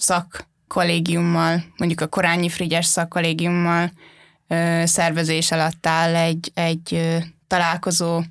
szakkollégiummal, 0.00 1.64
mondjuk 1.76 2.00
a 2.00 2.06
Korányi 2.06 2.48
Frigyes 2.48 2.86
szakkollégiummal 2.86 3.92
szervezés 4.84 5.52
alatt 5.52 5.86
áll 5.86 6.16
egy, 6.16 6.50
egy 6.54 7.18
találkozó, 7.46 8.22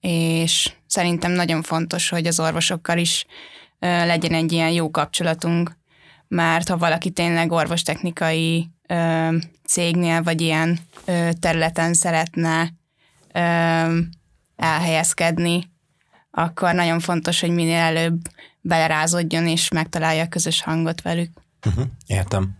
és 0.00 0.72
szerintem 0.86 1.32
nagyon 1.32 1.62
fontos, 1.62 2.08
hogy 2.08 2.26
az 2.26 2.40
orvosokkal 2.40 2.98
is 2.98 3.26
legyen 3.78 4.32
egy 4.32 4.52
ilyen 4.52 4.70
jó 4.70 4.90
kapcsolatunk, 4.90 5.76
mert 6.28 6.68
ha 6.68 6.76
valaki 6.76 7.10
tényleg 7.10 7.52
orvostechnikai 7.52 8.70
ö, 8.86 9.28
cégnél, 9.64 10.22
vagy 10.22 10.40
ilyen 10.40 10.78
ö, 11.04 11.28
területen 11.40 11.94
szeretne 11.94 12.72
ö, 13.32 13.98
elhelyezkedni, 14.56 15.71
akkor 16.34 16.74
nagyon 16.74 17.00
fontos, 17.00 17.40
hogy 17.40 17.50
minél 17.50 17.80
előbb 17.80 18.20
belerázódjon 18.60 19.46
és 19.46 19.68
megtalálja 19.68 20.22
a 20.22 20.28
közös 20.28 20.62
hangot 20.62 21.02
velük. 21.02 21.30
Uh-huh. 21.66 21.84
Értem. 22.06 22.50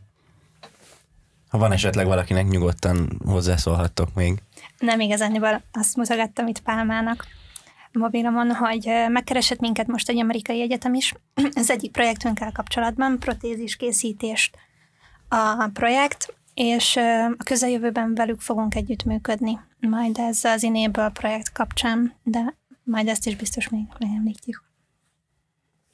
Ha 1.48 1.58
van 1.58 1.72
esetleg 1.72 2.06
valakinek, 2.06 2.48
nyugodtan 2.48 3.20
hozzászólhattok 3.24 4.14
még. 4.14 4.42
Nem 4.78 5.00
igazán, 5.00 5.62
azt 5.72 5.96
mutogattam 5.96 6.46
itt 6.46 6.60
Pálmának 6.60 7.26
mobilomon, 7.92 8.50
hogy 8.54 8.90
megkeresett 9.08 9.60
minket 9.60 9.86
most 9.86 10.08
egy 10.08 10.18
amerikai 10.18 10.60
egyetem 10.60 10.94
is. 10.94 11.14
Az 11.54 11.70
egyik 11.70 11.90
projektünkkel 11.90 12.52
kapcsolatban 12.52 13.18
protézis 13.18 13.76
készítést 13.76 14.58
a 15.28 15.68
projekt, 15.72 16.34
és 16.54 16.96
a 17.38 17.44
közeljövőben 17.44 18.14
velük 18.14 18.40
fogunk 18.40 18.74
együttműködni. 18.74 19.60
Majd 19.80 20.18
ez 20.18 20.44
az 20.44 20.64
Enable 20.64 21.10
projekt 21.10 21.52
kapcsán, 21.52 22.14
de 22.22 22.54
majd 22.84 23.08
ezt 23.08 23.26
is 23.26 23.36
biztos 23.36 23.68
még 23.68 23.84
megemlítjük. 23.98 24.70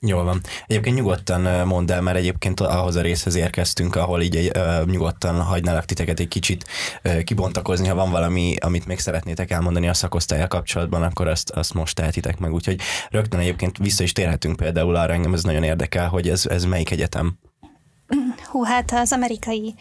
Jól 0.00 0.24
van. 0.24 0.40
Egyébként 0.66 0.96
nyugodtan 0.96 1.66
mondd 1.66 1.92
el, 1.92 2.00
mert 2.00 2.16
egyébként 2.16 2.60
ahhoz 2.60 2.96
a 2.96 3.00
részhez 3.00 3.34
érkeztünk, 3.34 3.96
ahol 3.96 4.22
így 4.22 4.36
egy, 4.36 4.50
ö, 4.54 4.82
nyugodtan 4.84 5.42
hagynálak 5.42 5.84
titeket 5.84 6.20
egy 6.20 6.28
kicsit 6.28 6.64
kibontakozni, 7.24 7.88
ha 7.88 7.94
van 7.94 8.10
valami, 8.10 8.56
amit 8.60 8.86
még 8.86 8.98
szeretnétek 8.98 9.50
elmondani 9.50 9.88
a 9.88 9.94
szakosztályjal 9.94 10.48
kapcsolatban, 10.48 11.02
akkor 11.02 11.26
azt, 11.26 11.50
azt 11.50 11.74
most 11.74 11.94
tehetitek 11.94 12.38
meg. 12.38 12.52
Úgyhogy 12.52 12.80
rögtön 13.10 13.40
egyébként 13.40 13.78
vissza 13.78 14.02
is 14.02 14.12
térhetünk 14.12 14.56
például 14.56 14.96
arra, 14.96 15.12
engem 15.12 15.34
ez 15.34 15.42
nagyon 15.42 15.62
érdekel, 15.62 16.08
hogy 16.08 16.28
ez, 16.28 16.46
ez 16.46 16.64
melyik 16.64 16.90
egyetem. 16.90 17.38
Hú, 18.50 18.62
hát 18.62 18.92
az 18.92 19.12
amerikai 19.12 19.74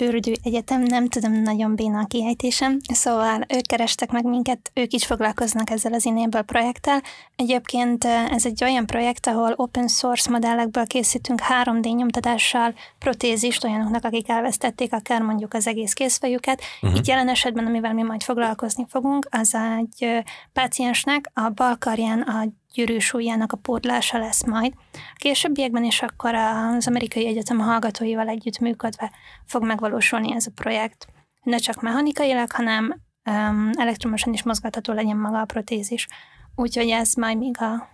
Pürdű 0.00 0.32
Egyetem, 0.42 0.82
nem 0.82 1.08
tudom 1.08 1.32
nagyon 1.32 1.74
béna 1.74 1.98
a 1.98 2.04
kiejtésem, 2.04 2.76
szóval 2.92 3.44
ők 3.48 3.66
kerestek 3.66 4.10
meg 4.10 4.24
minket, 4.24 4.70
ők 4.74 4.92
is 4.92 5.06
foglalkoznak 5.06 5.70
ezzel 5.70 5.92
az 5.92 6.06
Enable 6.06 6.42
projekttel. 6.42 7.02
Egyébként 7.36 8.04
eh, 8.04 8.30
ez 8.30 8.46
egy 8.46 8.64
olyan 8.64 8.86
projekt, 8.86 9.26
ahol 9.26 9.52
open 9.56 9.88
source 9.88 10.30
modellekből 10.30 10.86
készítünk 10.86 11.40
3D 11.64 11.96
nyomtatással 11.96 12.74
protézist 12.98 13.64
olyanoknak, 13.64 14.04
akik 14.04 14.28
elvesztették 14.28 14.92
akár 14.92 15.22
mondjuk 15.22 15.54
az 15.54 15.66
egész 15.66 15.92
készfejüket. 15.92 16.62
Uh-huh. 16.82 16.98
Itt 16.98 17.06
jelen 17.06 17.28
esetben, 17.28 17.66
amivel 17.66 17.94
mi 17.94 18.02
majd 18.02 18.22
foglalkozni 18.22 18.86
fogunk, 18.88 19.26
az 19.30 19.56
egy 19.78 20.04
eh, 20.04 20.22
páciensnek 20.52 21.30
a 21.34 21.48
bal 21.48 21.76
karján 21.78 22.20
a 22.20 22.44
gyűrűsúlyának 22.74 23.52
a 23.52 23.56
pótlása 23.56 24.18
lesz 24.18 24.46
majd. 24.46 24.72
A 24.92 25.16
későbbiekben 25.16 25.84
is 25.84 26.02
akkor 26.02 26.34
az 26.34 26.86
amerikai 26.86 27.26
egyetem 27.26 27.58
hallgatóival 27.58 28.28
együttműködve 28.28 29.12
fog 29.46 29.64
megvalósulni 29.64 30.34
ez 30.34 30.46
a 30.46 30.52
projekt. 30.54 31.06
Ne 31.42 31.56
csak 31.56 31.82
mechanikailag, 31.82 32.50
hanem 32.50 33.00
um, 33.30 33.70
elektromosan 33.76 34.32
is 34.32 34.42
mozgatható 34.42 34.92
legyen 34.92 35.16
maga 35.16 35.40
a 35.40 35.44
protézis. 35.44 36.06
Úgyhogy 36.54 36.88
ez 36.88 37.14
majd 37.14 37.38
még 37.38 37.60
a 37.60 37.88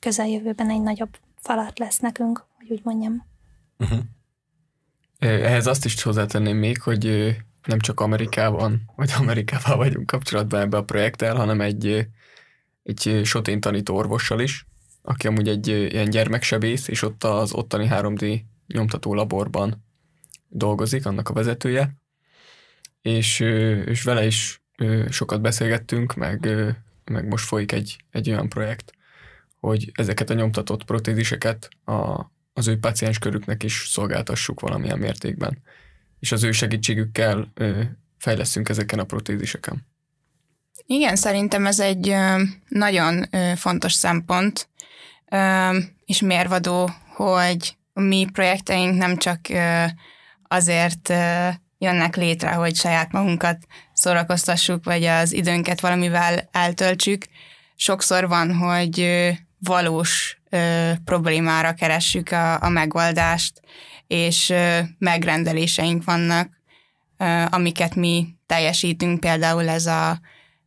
közeljövőben 0.00 0.70
egy 0.70 0.82
nagyobb 0.82 1.18
falat 1.36 1.78
lesz 1.78 1.98
nekünk, 1.98 2.46
hogy 2.56 2.70
úgy 2.70 2.80
mondjam. 2.84 3.26
Uh-huh. 3.78 3.98
Ehhez 5.18 5.66
azt 5.66 5.84
is 5.84 6.02
hozzátenném 6.02 6.56
még, 6.56 6.82
hogy 6.82 7.36
nem 7.66 7.78
csak 7.78 8.00
Amerikában, 8.00 8.82
vagy 8.96 9.12
Amerikával 9.18 9.76
vagyunk 9.76 10.06
kapcsolatban 10.06 10.60
ebbe 10.60 10.76
a 10.76 10.84
projekttel, 10.84 11.36
hanem 11.36 11.60
egy 11.60 12.06
egy 12.84 13.20
sotén 13.24 13.60
tanító 13.60 13.96
orvossal 13.96 14.40
is, 14.40 14.66
aki 15.02 15.26
amúgy 15.26 15.48
egy 15.48 15.66
ilyen 15.68 16.10
gyermeksebész, 16.10 16.88
és 16.88 17.02
ott 17.02 17.24
az 17.24 17.52
ottani 17.52 17.88
3D 17.90 18.40
nyomtató 18.66 19.14
laborban 19.14 19.84
dolgozik, 20.48 21.06
annak 21.06 21.28
a 21.28 21.32
vezetője, 21.32 21.94
és, 23.02 23.40
és 23.86 24.02
vele 24.02 24.26
is 24.26 24.62
sokat 25.10 25.40
beszélgettünk, 25.40 26.14
meg, 26.14 26.48
meg 27.04 27.28
most 27.28 27.44
folyik 27.44 27.72
egy, 27.72 27.96
egy 28.10 28.30
olyan 28.30 28.48
projekt, 28.48 28.92
hogy 29.60 29.90
ezeket 29.94 30.30
a 30.30 30.34
nyomtatott 30.34 30.84
protéziseket 30.84 31.68
a, 31.84 32.20
az 32.52 32.68
ő 32.68 32.78
paciens 32.78 33.18
körüknek 33.18 33.62
is 33.62 33.86
szolgáltassuk 33.88 34.60
valamilyen 34.60 34.98
mértékben. 34.98 35.58
És 36.20 36.32
az 36.32 36.42
ő 36.42 36.52
segítségükkel 36.52 37.52
fejleszünk 38.18 38.68
ezeken 38.68 38.98
a 38.98 39.04
protéziseken. 39.04 39.86
Igen, 40.86 41.16
szerintem 41.16 41.66
ez 41.66 41.80
egy 41.80 42.14
nagyon 42.68 43.28
fontos 43.56 43.92
szempont, 43.92 44.68
és 46.04 46.20
mérvadó, 46.20 46.90
hogy 47.14 47.76
a 47.92 48.00
mi 48.00 48.26
projekteink 48.32 48.96
nem 48.96 49.16
csak 49.16 49.40
azért 50.42 51.08
jönnek 51.78 52.16
létre, 52.16 52.50
hogy 52.50 52.74
saját 52.74 53.12
magunkat 53.12 53.66
szórakoztassuk, 53.92 54.84
vagy 54.84 55.04
az 55.04 55.32
időnket 55.32 55.80
valamivel 55.80 56.48
eltöltsük. 56.52 57.26
Sokszor 57.76 58.28
van, 58.28 58.56
hogy 58.56 59.08
valós 59.58 60.40
problémára 61.04 61.72
keressük 61.72 62.30
a, 62.30 62.62
a 62.62 62.68
megoldást, 62.68 63.60
és 64.06 64.52
megrendeléseink 64.98 66.04
vannak, 66.04 66.48
amiket 67.50 67.94
mi 67.94 68.26
teljesítünk, 68.46 69.20
például 69.20 69.68
ez 69.68 69.86
a 69.86 70.20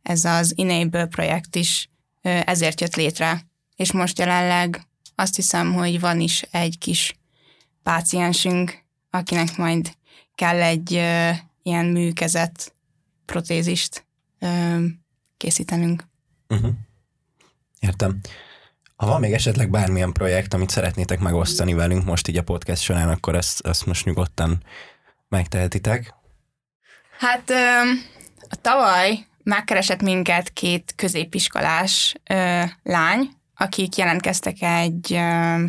ez 0.08 0.24
az 0.24 0.54
Enable 0.56 1.06
projekt 1.06 1.56
is 1.56 1.88
ezért 2.22 2.80
jött 2.80 2.94
létre. 2.94 3.46
És 3.76 3.92
most 3.92 4.18
jelenleg 4.18 4.86
azt 5.14 5.36
hiszem, 5.36 5.72
hogy 5.72 6.00
van 6.00 6.20
is 6.20 6.42
egy 6.42 6.78
kis 6.78 7.18
páciensünk, 7.82 8.84
akinek 9.10 9.56
majd 9.56 9.92
kell 10.34 10.62
egy 10.62 10.94
ö, 10.94 11.30
ilyen 11.62 11.86
műkezet 11.86 12.74
protézist 13.24 14.06
ö, 14.38 14.84
készítenünk. 15.36 16.04
Uh-huh. 16.48 16.70
Értem. 17.78 18.20
Ha 18.96 19.06
van 19.06 19.20
még 19.20 19.32
esetleg 19.32 19.70
bármilyen 19.70 20.12
projekt, 20.12 20.54
amit 20.54 20.70
szeretnétek 20.70 21.18
megosztani 21.18 21.74
velünk 21.74 22.04
most 22.04 22.28
így 22.28 22.36
a 22.36 22.42
podcast 22.42 22.82
során, 22.82 23.08
akkor 23.08 23.34
ezt, 23.34 23.66
ezt 23.66 23.86
most 23.86 24.04
nyugodtan 24.04 24.62
megtehetitek. 25.28 26.14
Hát 27.18 27.50
ö, 27.50 27.80
a 28.48 28.56
tavaly 28.60 29.27
megkeresett 29.48 30.02
minket 30.02 30.52
két 30.52 30.92
középiskolás 30.96 32.14
ö, 32.30 32.62
lány, 32.82 33.30
akik 33.54 33.96
jelentkeztek 33.96 34.62
egy 34.62 35.12
ö, 35.12 35.64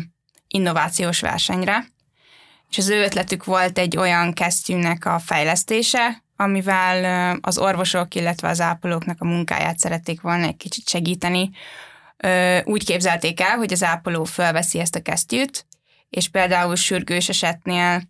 innovációs 0.46 1.20
versenyre, 1.20 1.84
és 2.70 2.78
az 2.78 2.88
ő 2.88 3.02
ötletük 3.02 3.44
volt 3.44 3.78
egy 3.78 3.96
olyan 3.96 4.32
kesztyűnek 4.32 5.06
a 5.06 5.18
fejlesztése, 5.18 6.22
amivel 6.36 7.38
az 7.40 7.58
orvosok, 7.58 8.14
illetve 8.14 8.48
az 8.48 8.60
ápolóknak 8.60 9.20
a 9.20 9.24
munkáját 9.24 9.78
szerették 9.78 10.20
volna 10.20 10.46
egy 10.46 10.56
kicsit 10.56 10.88
segíteni. 10.88 11.50
Úgy 12.64 12.84
képzelték 12.84 13.40
el, 13.40 13.56
hogy 13.56 13.72
az 13.72 13.82
ápoló 13.82 14.24
felveszi 14.24 14.78
ezt 14.78 14.94
a 14.94 15.02
kesztyűt, 15.02 15.66
és 16.08 16.28
például 16.28 16.76
sürgős 16.76 17.28
esetnél 17.28 18.02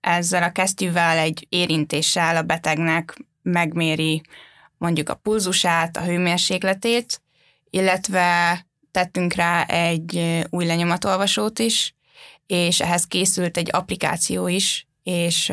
ezzel 0.00 0.42
a 0.42 0.52
kesztyűvel 0.52 1.18
egy 1.18 1.46
érintéssel 1.48 2.36
a 2.36 2.42
betegnek 2.42 3.16
megméri 3.42 4.22
mondjuk 4.78 5.08
a 5.08 5.14
pulzusát, 5.14 5.96
a 5.96 6.04
hőmérsékletét, 6.04 7.22
illetve 7.70 8.66
tettünk 8.90 9.32
rá 9.32 9.64
egy 9.64 10.42
új 10.50 10.66
lenyomatolvasót 10.66 11.58
is, 11.58 11.94
és 12.46 12.80
ehhez 12.80 13.04
készült 13.04 13.56
egy 13.56 13.68
applikáció 13.72 14.48
is, 14.48 14.86
és 15.02 15.52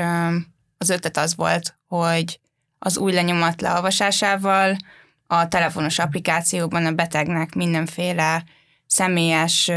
az 0.77 0.89
ötlet 0.89 1.17
az 1.17 1.35
volt, 1.35 1.77
hogy 1.87 2.39
az 2.79 2.97
új 2.97 3.13
lenyomat 3.13 3.61
leolvasásával 3.61 4.77
a 5.27 5.47
telefonos 5.47 5.99
applikációban 5.99 6.85
a 6.85 6.91
betegnek 6.91 7.53
mindenféle 7.53 8.43
személyes 8.87 9.71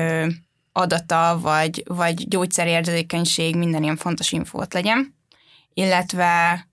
adata, 0.72 1.38
vagy, 1.40 1.82
vagy 1.86 2.28
gyógyszerérzékenység, 2.28 3.56
minden 3.56 3.82
ilyen 3.82 3.96
fontos 3.96 4.32
infót 4.32 4.74
legyen, 4.74 5.14
illetve 5.74 6.67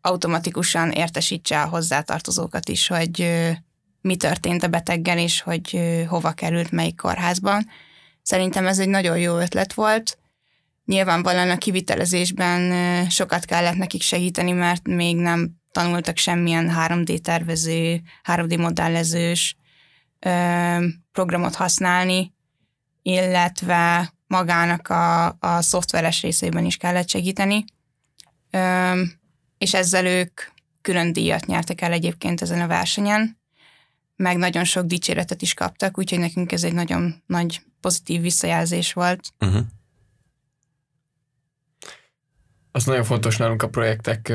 automatikusan 0.00 0.90
értesítse 0.90 1.62
a 1.62 1.68
hozzátartozókat 1.68 2.68
is, 2.68 2.86
hogy 2.86 3.30
mi 4.00 4.16
történt 4.16 4.62
a 4.62 4.68
beteggel, 4.68 5.18
és 5.18 5.40
hogy 5.40 5.80
hova 6.08 6.32
került 6.32 6.70
melyik 6.70 6.96
kórházban. 6.96 7.66
Szerintem 8.22 8.66
ez 8.66 8.78
egy 8.78 8.88
nagyon 8.88 9.18
jó 9.18 9.38
ötlet 9.38 9.72
volt. 9.72 10.18
Nyilvánvalóan 10.84 11.50
a 11.50 11.58
kivitelezésben 11.58 12.72
sokat 13.10 13.44
kellett 13.44 13.76
nekik 13.76 14.02
segíteni, 14.02 14.52
mert 14.52 14.88
még 14.88 15.16
nem 15.16 15.50
tanultak 15.72 16.16
semmilyen 16.16 16.72
3D 16.76 17.18
tervező, 17.18 18.00
3D 18.24 18.58
modellezős 18.58 19.56
programot 21.12 21.54
használni, 21.54 22.34
illetve 23.02 24.12
magának 24.26 24.88
a, 24.88 25.26
a 25.26 25.62
szoftveres 25.62 26.22
részében 26.22 26.64
is 26.64 26.76
kellett 26.76 27.08
segíteni 27.08 27.64
és 29.60 29.74
ezzel 29.74 30.06
ők 30.06 30.40
külön 30.80 31.12
díjat 31.12 31.46
nyertek 31.46 31.80
el 31.80 31.92
egyébként 31.92 32.40
ezen 32.40 32.60
a 32.60 32.66
versenyen, 32.66 33.38
meg 34.16 34.36
nagyon 34.36 34.64
sok 34.64 34.84
dicséretet 34.84 35.42
is 35.42 35.54
kaptak, 35.54 35.98
úgyhogy 35.98 36.18
nekünk 36.18 36.52
ez 36.52 36.64
egy 36.64 36.72
nagyon 36.72 37.22
nagy 37.26 37.62
pozitív 37.80 38.20
visszajelzés 38.20 38.92
volt. 38.92 39.32
Uh-huh. 39.38 39.64
Az 42.70 42.84
nagyon 42.84 43.04
fontos 43.04 43.36
nálunk 43.36 43.62
a 43.62 43.68
projektek 43.68 44.32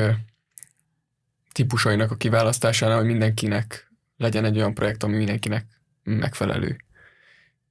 típusainak 1.52 2.10
a 2.10 2.16
kiválasztásánál, 2.16 2.96
hogy 2.96 3.06
mindenkinek 3.06 3.92
legyen 4.16 4.44
egy 4.44 4.56
olyan 4.56 4.74
projekt, 4.74 5.02
ami 5.02 5.16
mindenkinek 5.16 5.66
megfelelő. 6.02 6.76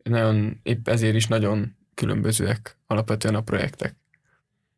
Nagyon, 0.04 0.60
épp 0.64 0.88
ezért 0.88 1.16
is 1.16 1.28
nagyon 1.28 1.78
különbözőek 1.94 2.78
alapvetően 2.88 3.36
a 3.36 3.42
projektek. 3.42 3.96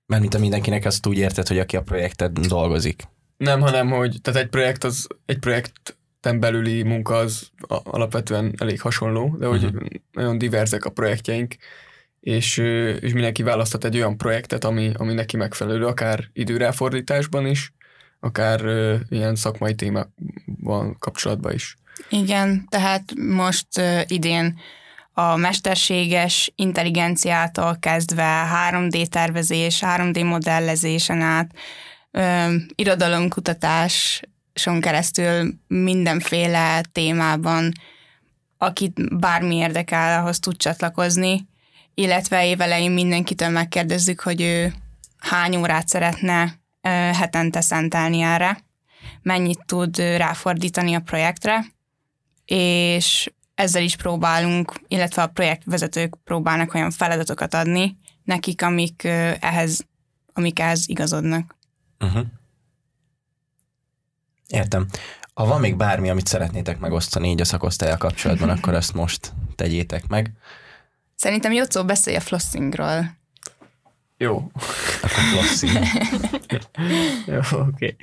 Mert 0.08 0.22
mint 0.22 0.34
a 0.34 0.39
mindenkinek 0.39 0.86
azt 0.86 1.06
úgy 1.06 1.17
érted, 1.17 1.48
hogy 1.48 1.60
aki 1.60 1.76
a 1.76 1.82
projektet 1.82 2.48
dolgozik. 2.48 3.04
Nem, 3.38 3.62
hanem 3.62 3.89
hogy 3.89 4.17
tehát 4.22 4.41
egy 4.41 4.50
projekt 4.50 4.84
az 4.84 5.08
egy 5.26 5.39
projekten 5.39 6.39
belüli 6.39 6.84
munka 6.84 7.15
az 7.15 7.50
alapvetően 7.84 8.54
elég 8.58 8.82
hasonló, 8.82 9.36
de 9.39 9.46
hogy 9.46 9.63
uh-huh. 9.63 9.88
nagyon 10.12 10.38
diverzek 10.38 10.86
a 10.86 10.89
projektjeink, 10.89 11.56
és, 12.20 12.58
és 13.00 13.13
mindenki 13.13 13.43
választhat 13.43 13.84
egy 13.86 13.96
olyan 13.96 14.17
projektet, 14.17 14.63
ami, 14.63 14.91
ami 14.98 15.13
neki 15.13 15.38
megfelelő, 15.38 15.86
akár 15.86 16.30
időráfordításban 16.34 17.46
is, 17.48 17.74
akár 18.20 18.65
uh, 18.65 19.00
ilyen 19.10 19.36
szakmai 19.36 19.76
témában 19.76 20.96
kapcsolatban 21.00 21.54
is. 21.54 21.78
Igen, 22.10 22.65
tehát 22.70 23.13
most 23.15 23.67
uh, 23.78 24.02
idén 24.08 24.60
a 25.19 25.36
mesterséges 25.36 26.51
intelligenciától 26.56 27.77
kezdve 27.80 28.47
3D 28.71 29.06
tervezés, 29.06 29.84
3D 29.86 30.25
modellezésen 30.25 31.21
át, 31.21 31.51
ö, 32.12 32.56
irodalomkutatáson 32.75 34.82
keresztül 34.82 35.53
mindenféle 35.67 36.82
témában, 36.91 37.71
akit 38.58 39.19
bármi 39.19 39.56
érdekel, 39.56 40.19
ahhoz 40.19 40.39
tud 40.39 40.58
csatlakozni, 40.58 41.47
illetve 41.93 42.47
évelején 42.47 42.91
mindenkitől 42.91 43.49
megkérdezzük, 43.49 44.19
hogy 44.19 44.41
ő 44.41 44.73
hány 45.17 45.56
órát 45.56 45.88
szeretne 45.88 46.60
hetente 47.13 47.62
szentelni 47.62 48.21
erre, 48.21 48.65
mennyit 49.21 49.60
tud 49.65 49.97
ráfordítani 49.97 50.95
a 50.95 50.99
projektre, 50.99 51.65
és 52.45 53.32
ezzel 53.58 53.84
is 53.84 53.96
próbálunk, 53.96 54.74
illetve 54.88 55.22
a 55.22 55.28
projektvezetők 55.28 56.15
próbálnak 56.24 56.74
olyan 56.74 56.91
feladatokat 56.91 57.54
adni 57.54 57.98
nekik, 58.24 58.62
amik 58.62 59.04
ehhez, 59.39 59.86
amik 60.34 60.60
ehhez 60.60 60.89
igazodnak. 60.89 61.56
Uh-huh. 62.00 62.26
Értem. 64.48 64.88
Ha 65.34 65.46
van 65.46 65.60
még 65.60 65.76
bármi, 65.76 66.10
amit 66.10 66.28
szeretnétek 66.28 66.80
megosztani 66.80 67.30
így 67.30 67.41
a 67.41 67.46
szakosztályal 67.46 67.98
kapcsolatban, 67.98 68.50
akkor 68.50 68.74
ezt 68.74 68.93
most 68.93 69.34
tegyétek 69.56 70.08
meg. 70.08 70.32
Szerintem 71.15 71.52
Jocó 71.52 71.86
beszélj 71.86 72.15
a 72.15 72.22
flossingról. 72.22 73.17
Jó. 74.17 74.52
Akkor 75.02 75.24
flossing. 75.34 75.86
Jó, 77.26 77.60
oké. 77.60 77.96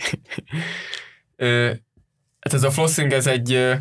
Okay. 1.37 1.83
Hát 2.41 2.53
ez 2.53 2.63
a 2.63 2.71
flossing, 2.71 3.13
ez 3.13 3.27
egy 3.27 3.79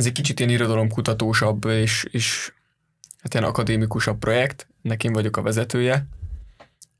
ez 0.00 0.06
egy 0.06 0.12
kicsit 0.12 0.38
ilyen 0.38 0.52
irodalomkutatósabb 0.52 1.64
és, 1.64 2.04
és 2.10 2.52
hát 3.22 3.34
ilyen 3.34 3.46
akadémikusabb 3.46 4.18
projekt, 4.18 4.68
nekem 4.82 5.12
vagyok 5.12 5.36
a 5.36 5.42
vezetője. 5.42 6.06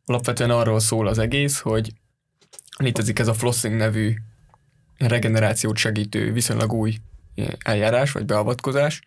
Alapvetően 0.04 0.50
arról 0.50 0.80
szól 0.80 1.06
az 1.06 1.18
egész, 1.18 1.58
hogy 1.58 1.92
létezik 2.76 3.18
ez 3.18 3.28
a 3.28 3.34
flossing 3.34 3.76
nevű 3.76 4.14
regenerációt 4.98 5.76
segítő 5.76 6.32
viszonylag 6.32 6.72
új 6.72 6.96
eljárás 7.58 8.12
vagy 8.12 8.24
beavatkozás. 8.24 9.02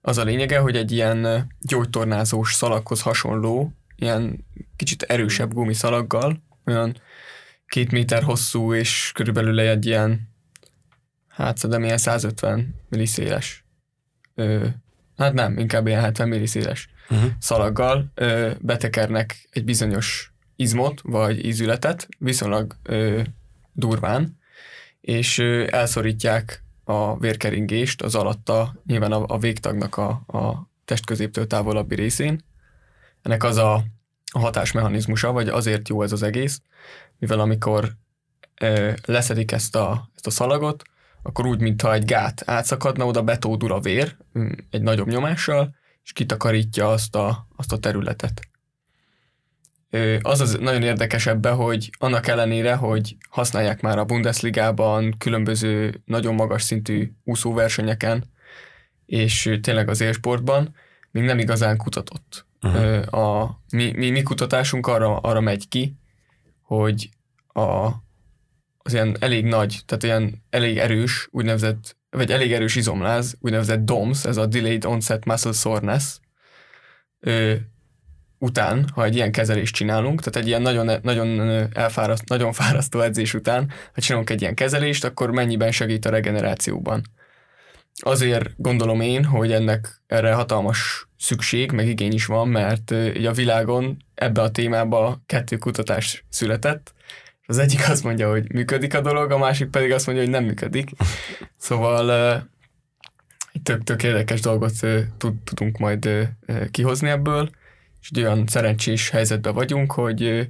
Az 0.00 0.18
a 0.18 0.24
lényege, 0.24 0.58
hogy 0.58 0.76
egy 0.76 0.92
ilyen 0.92 1.46
gyógytornázós 1.60 2.54
szalaghoz 2.54 3.02
hasonló, 3.02 3.72
ilyen 3.96 4.44
kicsit 4.76 5.02
erősebb 5.02 5.52
gumiszalaggal, 5.52 6.42
olyan 6.64 7.00
két 7.66 7.90
méter 7.90 8.22
hosszú, 8.22 8.74
és 8.74 9.10
körülbelül 9.14 9.60
egy 9.60 9.86
ilyen 9.86 10.35
Hát 11.36 11.56
szerintem 11.56 11.84
ilyen 11.84 11.98
150 11.98 12.74
milliszéles. 12.88 13.64
Ö, 14.34 14.66
hát 15.16 15.32
nem, 15.32 15.58
inkább 15.58 15.86
ilyen 15.86 16.00
70 16.00 16.28
milliszéles 16.28 16.88
uh-huh. 17.10 17.30
szalaggal 17.38 18.10
ö, 18.14 18.50
betekernek 18.60 19.48
egy 19.50 19.64
bizonyos 19.64 20.32
izmot, 20.56 21.00
vagy 21.02 21.44
ízületet, 21.44 22.08
viszonylag 22.18 22.76
ö, 22.82 23.20
durván, 23.72 24.38
és 25.00 25.38
ö, 25.38 25.66
elszorítják 25.70 26.62
a 26.84 27.18
vérkeringést 27.18 28.02
az 28.02 28.14
alatta, 28.14 28.74
nyilván 28.86 29.12
a, 29.12 29.24
a 29.26 29.38
végtagnak 29.38 29.96
a, 29.96 30.08
a 30.26 30.70
testközéptől 30.84 31.46
távolabbi 31.46 31.94
részén. 31.94 32.44
Ennek 33.22 33.44
az 33.44 33.56
a, 33.56 33.74
a 34.32 34.38
hatásmechanizmusa, 34.38 35.32
vagy 35.32 35.48
azért 35.48 35.88
jó 35.88 36.02
ez 36.02 36.12
az 36.12 36.22
egész, 36.22 36.60
mivel 37.18 37.40
amikor 37.40 37.92
ö, 38.60 38.92
leszedik 39.04 39.52
ezt 39.52 39.76
a, 39.76 40.10
ezt 40.14 40.26
a 40.26 40.30
szalagot, 40.30 40.82
akkor 41.26 41.46
úgy, 41.46 41.60
mintha 41.60 41.92
egy 41.92 42.04
gát 42.04 42.42
átszakadna, 42.46 43.06
oda 43.06 43.22
betódul 43.22 43.72
a 43.72 43.80
vér 43.80 44.16
mm, 44.38 44.48
egy 44.70 44.82
nagyobb 44.82 45.08
nyomással, 45.08 45.74
és 46.02 46.12
kitakarítja 46.12 46.88
azt 46.88 47.14
a, 47.14 47.46
azt 47.56 47.72
a 47.72 47.78
területet. 47.78 48.48
Az 50.20 50.40
az 50.40 50.56
nagyon 50.60 50.82
érdekes 50.82 51.26
ebbe, 51.26 51.50
hogy 51.50 51.90
annak 51.98 52.26
ellenére, 52.26 52.74
hogy 52.74 53.16
használják 53.30 53.80
már 53.80 53.98
a 53.98 54.04
Bundesligában, 54.04 55.14
különböző 55.18 56.02
nagyon 56.04 56.34
magas 56.34 56.62
szintű 56.62 57.12
úszóversenyeken, 57.24 58.24
és 59.06 59.58
tényleg 59.62 59.88
az 59.88 60.00
élsportban, 60.00 60.74
még 61.10 61.22
nem 61.22 61.38
igazán 61.38 61.76
kutatott. 61.76 62.46
Uh-huh. 62.62 63.14
A, 63.14 63.60
mi, 63.70 63.92
mi, 63.96 64.10
mi 64.10 64.22
kutatásunk 64.22 64.86
arra, 64.86 65.16
arra 65.16 65.40
megy 65.40 65.68
ki, 65.68 65.96
hogy 66.62 67.08
a, 67.46 67.90
az 68.86 68.92
ilyen 68.92 69.16
elég 69.20 69.44
nagy, 69.44 69.78
tehát 69.86 70.02
ilyen 70.02 70.42
elég 70.50 70.78
erős, 70.78 71.28
úgynevezett, 71.30 71.96
vagy 72.10 72.30
elég 72.30 72.52
erős 72.52 72.76
izomláz, 72.76 73.36
úgynevezett 73.40 73.84
DOMS, 73.84 74.24
ez 74.24 74.36
a 74.36 74.46
Delayed 74.46 74.84
Onset 74.84 75.24
Muscle 75.24 75.52
Soreness, 75.52 76.18
ö, 77.20 77.54
után, 78.38 78.88
ha 78.94 79.04
egy 79.04 79.14
ilyen 79.14 79.32
kezelést 79.32 79.74
csinálunk, 79.74 80.18
tehát 80.18 80.36
egy 80.36 80.46
ilyen 80.46 80.62
nagyon, 80.62 81.00
nagyon, 81.02 81.50
elfáraszt, 81.72 82.28
nagyon 82.28 82.52
fárasztó 82.52 83.00
edzés 83.00 83.34
után, 83.34 83.70
ha 83.94 84.00
csinálunk 84.00 84.30
egy 84.30 84.40
ilyen 84.40 84.54
kezelést, 84.54 85.04
akkor 85.04 85.30
mennyiben 85.30 85.72
segít 85.72 86.04
a 86.04 86.10
regenerációban. 86.10 87.02
Azért 88.00 88.50
gondolom 88.56 89.00
én, 89.00 89.24
hogy 89.24 89.52
ennek 89.52 90.02
erre 90.06 90.32
hatalmas 90.32 91.08
szükség, 91.18 91.72
meg 91.72 91.86
igény 91.86 92.12
is 92.12 92.26
van, 92.26 92.48
mert 92.48 92.90
a 93.24 93.32
világon 93.32 93.96
ebbe 94.14 94.42
a 94.42 94.50
témába 94.50 95.22
kettő 95.26 95.56
kutatás 95.56 96.24
született, 96.28 96.94
az 97.46 97.58
egyik 97.58 97.88
azt 97.88 98.04
mondja, 98.04 98.30
hogy 98.30 98.52
működik 98.52 98.94
a 98.94 99.00
dolog, 99.00 99.30
a 99.30 99.38
másik 99.38 99.68
pedig 99.68 99.92
azt 99.92 100.06
mondja, 100.06 100.24
hogy 100.24 100.32
nem 100.32 100.44
működik. 100.44 100.90
Szóval 101.56 102.10
egy 103.52 103.62
tök, 103.62 103.84
tök 103.84 104.02
érdekes 104.02 104.40
dolgot 104.40 104.72
tudunk 105.44 105.78
majd 105.78 106.28
kihozni 106.70 107.08
ebből, 107.08 107.50
és 108.00 108.10
egy 108.10 108.22
olyan 108.22 108.46
szerencsés 108.46 109.10
helyzetben 109.10 109.54
vagyunk, 109.54 109.92
hogy 109.92 110.48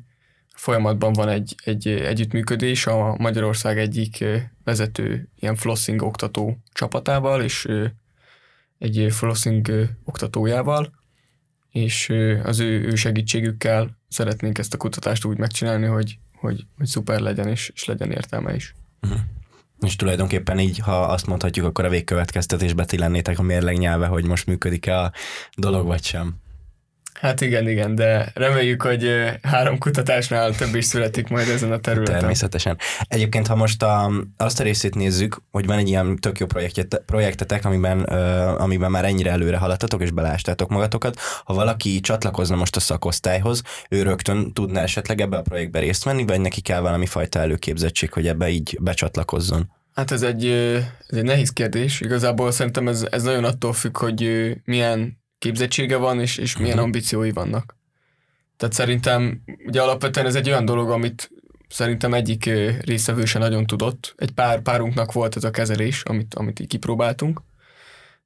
folyamatban 0.55 1.13
van 1.13 1.29
egy, 1.29 1.55
egy 1.65 1.89
együttműködés 1.89 2.87
a 2.87 3.17
Magyarország 3.19 3.79
egyik 3.79 4.25
vezető 4.65 5.29
ilyen 5.35 5.57
flossing 5.57 6.03
oktató 6.03 6.59
csapatával, 6.73 7.43
és 7.43 7.69
egy 8.79 9.07
flossing 9.11 9.91
oktatójával, 10.05 10.93
és 11.71 12.13
az 12.43 12.61
ő, 12.61 12.85
ő 12.85 12.95
segítségükkel 12.95 13.99
szeretnénk 14.09 14.59
ezt 14.59 14.75
a 14.75 14.77
kutatást 14.77 15.25
úgy 15.25 15.39
megcsinálni, 15.39 15.87
hogy, 15.87 16.19
hogy, 16.35 16.67
hogy 16.77 16.87
szuper 16.87 17.21
legyen, 17.21 17.49
és, 17.49 17.71
és 17.75 17.85
legyen 17.85 18.11
értelme 18.11 18.55
is. 18.55 18.75
Uh-huh. 19.03 19.21
És 19.81 19.97
tulajdonképpen 19.97 20.59
így, 20.59 20.79
ha 20.79 21.01
azt 21.03 21.27
mondhatjuk, 21.27 21.67
akkor 21.67 21.85
a 21.85 21.89
végkövetkeztetésbe 21.89 22.85
ti 22.85 22.99
lennétek 22.99 23.39
a 23.39 23.43
mérleg 23.43 23.79
nyelve, 23.79 24.07
hogy 24.07 24.25
most 24.25 24.47
működik-e 24.47 25.01
a 25.01 25.13
dolog, 25.57 25.87
vagy 25.87 26.05
sem. 26.05 26.35
Hát 27.21 27.41
igen, 27.41 27.69
igen, 27.69 27.95
de 27.95 28.31
reméljük, 28.35 28.83
hogy 28.83 29.11
három 29.43 29.79
kutatásnál 29.79 30.55
több 30.55 30.75
is 30.75 30.85
születik 30.85 31.29
majd 31.29 31.49
ezen 31.49 31.73
a 31.73 31.79
területen. 31.79 32.19
Természetesen. 32.19 32.79
Egyébként, 33.09 33.47
ha 33.47 33.55
most 33.55 33.83
a, 33.83 34.11
azt 34.37 34.61
a 34.61 34.63
részét 34.63 34.95
nézzük, 34.95 35.43
hogy 35.51 35.67
van 35.67 35.79
egy 35.79 35.89
ilyen 35.89 36.17
tök 36.17 36.39
jó 36.39 36.47
projektet, 36.47 37.03
projektetek, 37.07 37.65
amiben, 37.65 38.01
uh, 38.01 38.63
amiben 38.63 38.91
már 38.91 39.05
ennyire 39.05 39.31
előre 39.31 39.57
haladtatok, 39.57 40.03
és 40.03 40.11
belástátok 40.11 40.71
magatokat, 40.71 41.19
ha 41.45 41.55
valaki 41.55 42.01
csatlakozna 42.01 42.57
most 42.57 42.77
a 42.77 42.81
szakosztályhoz, 42.81 43.63
ő 43.89 44.03
rögtön 44.03 44.53
tudna 44.53 44.81
esetleg 44.81 45.21
ebbe 45.21 45.37
a 45.37 45.43
projektbe 45.43 45.79
részt 45.79 46.05
venni, 46.05 46.25
vagy 46.25 46.41
neki 46.41 46.61
kell 46.61 46.81
valami 46.81 47.07
fajta 47.07 47.39
előképzettség, 47.39 48.13
hogy 48.13 48.27
ebbe 48.27 48.49
így 48.49 48.79
becsatlakozzon? 48.81 49.71
Hát 49.95 50.11
ez 50.11 50.23
egy, 50.23 50.47
ez 51.09 51.17
egy 51.17 51.25
nehéz 51.25 51.51
kérdés. 51.51 52.01
Igazából 52.01 52.51
szerintem 52.51 52.89
ez, 52.89 53.07
ez 53.11 53.23
nagyon 53.23 53.45
attól 53.45 53.73
függ, 53.73 53.99
hogy 53.99 54.53
milyen 54.65 55.25
képzettsége 55.39 55.97
van, 55.97 56.21
és, 56.21 56.37
és 56.37 56.57
milyen 56.57 56.71
uh-huh. 56.71 56.85
ambíciói 56.85 57.31
vannak. 57.31 57.77
Tehát 58.57 58.75
szerintem, 58.75 59.43
ugye 59.67 59.83
alapvetően 59.83 60.27
ez 60.27 60.35
egy 60.35 60.49
olyan 60.49 60.65
dolog, 60.65 60.91
amit 60.91 61.31
szerintem 61.69 62.15
egyik 62.15 62.51
részevő 62.81 63.25
se 63.25 63.39
nagyon 63.39 63.67
tudott. 63.67 64.15
Egy 64.17 64.33
pár 64.33 64.61
párunknak 64.61 65.13
volt 65.13 65.37
ez 65.37 65.45
a 65.45 65.51
kezelés, 65.51 66.03
amit, 66.03 66.35
amit 66.35 66.61
így 66.61 66.67
kipróbáltunk, 66.67 67.43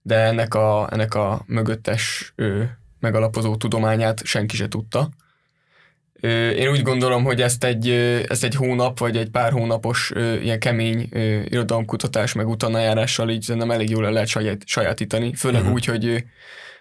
de 0.02 0.14
ennek 0.14 0.54
a, 0.54 0.88
ennek 0.92 1.14
a 1.14 1.42
mögöttes 1.46 2.32
ö, 2.36 2.62
megalapozó 3.00 3.56
tudományát 3.56 4.24
senki 4.24 4.56
se 4.56 4.68
tudta. 4.68 5.08
Ö, 6.20 6.50
én 6.50 6.70
úgy 6.70 6.82
gondolom, 6.82 7.24
hogy 7.24 7.42
ezt 7.42 7.64
egy, 7.64 7.88
ezt 8.28 8.44
egy 8.44 8.54
hónap, 8.54 8.98
vagy 8.98 9.16
egy 9.16 9.30
pár 9.30 9.52
hónapos 9.52 10.10
ö, 10.14 10.34
ilyen 10.34 10.60
kemény 10.60 11.08
ö, 11.10 11.40
irodalomkutatás, 11.44 12.32
meg 12.32 12.48
utánajárással 12.48 13.30
így 13.30 13.42
szerintem 13.42 13.70
elég 13.70 13.90
jól 13.90 14.06
el 14.06 14.12
lehet 14.12 14.28
saját, 14.28 14.62
sajátítani, 14.66 15.34
főleg 15.34 15.60
uh-huh. 15.60 15.74
úgy, 15.74 15.84
hogy 15.84 16.24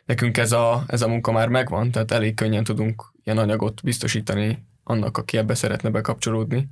nekünk 0.10 0.38
ez 0.38 0.52
a, 0.52 0.84
ez 0.88 1.02
a 1.02 1.08
munka 1.08 1.32
már 1.32 1.48
megvan, 1.48 1.91
tehát 1.91 2.12
elég 2.12 2.34
könnyen 2.34 2.63
tudunk 2.63 3.12
ilyen 3.24 3.38
anyagot 3.38 3.84
biztosítani 3.84 4.65
annak, 4.84 5.17
aki 5.17 5.38
ebbe 5.38 5.54
szeretne 5.54 5.89
bekapcsolódni. 5.89 6.67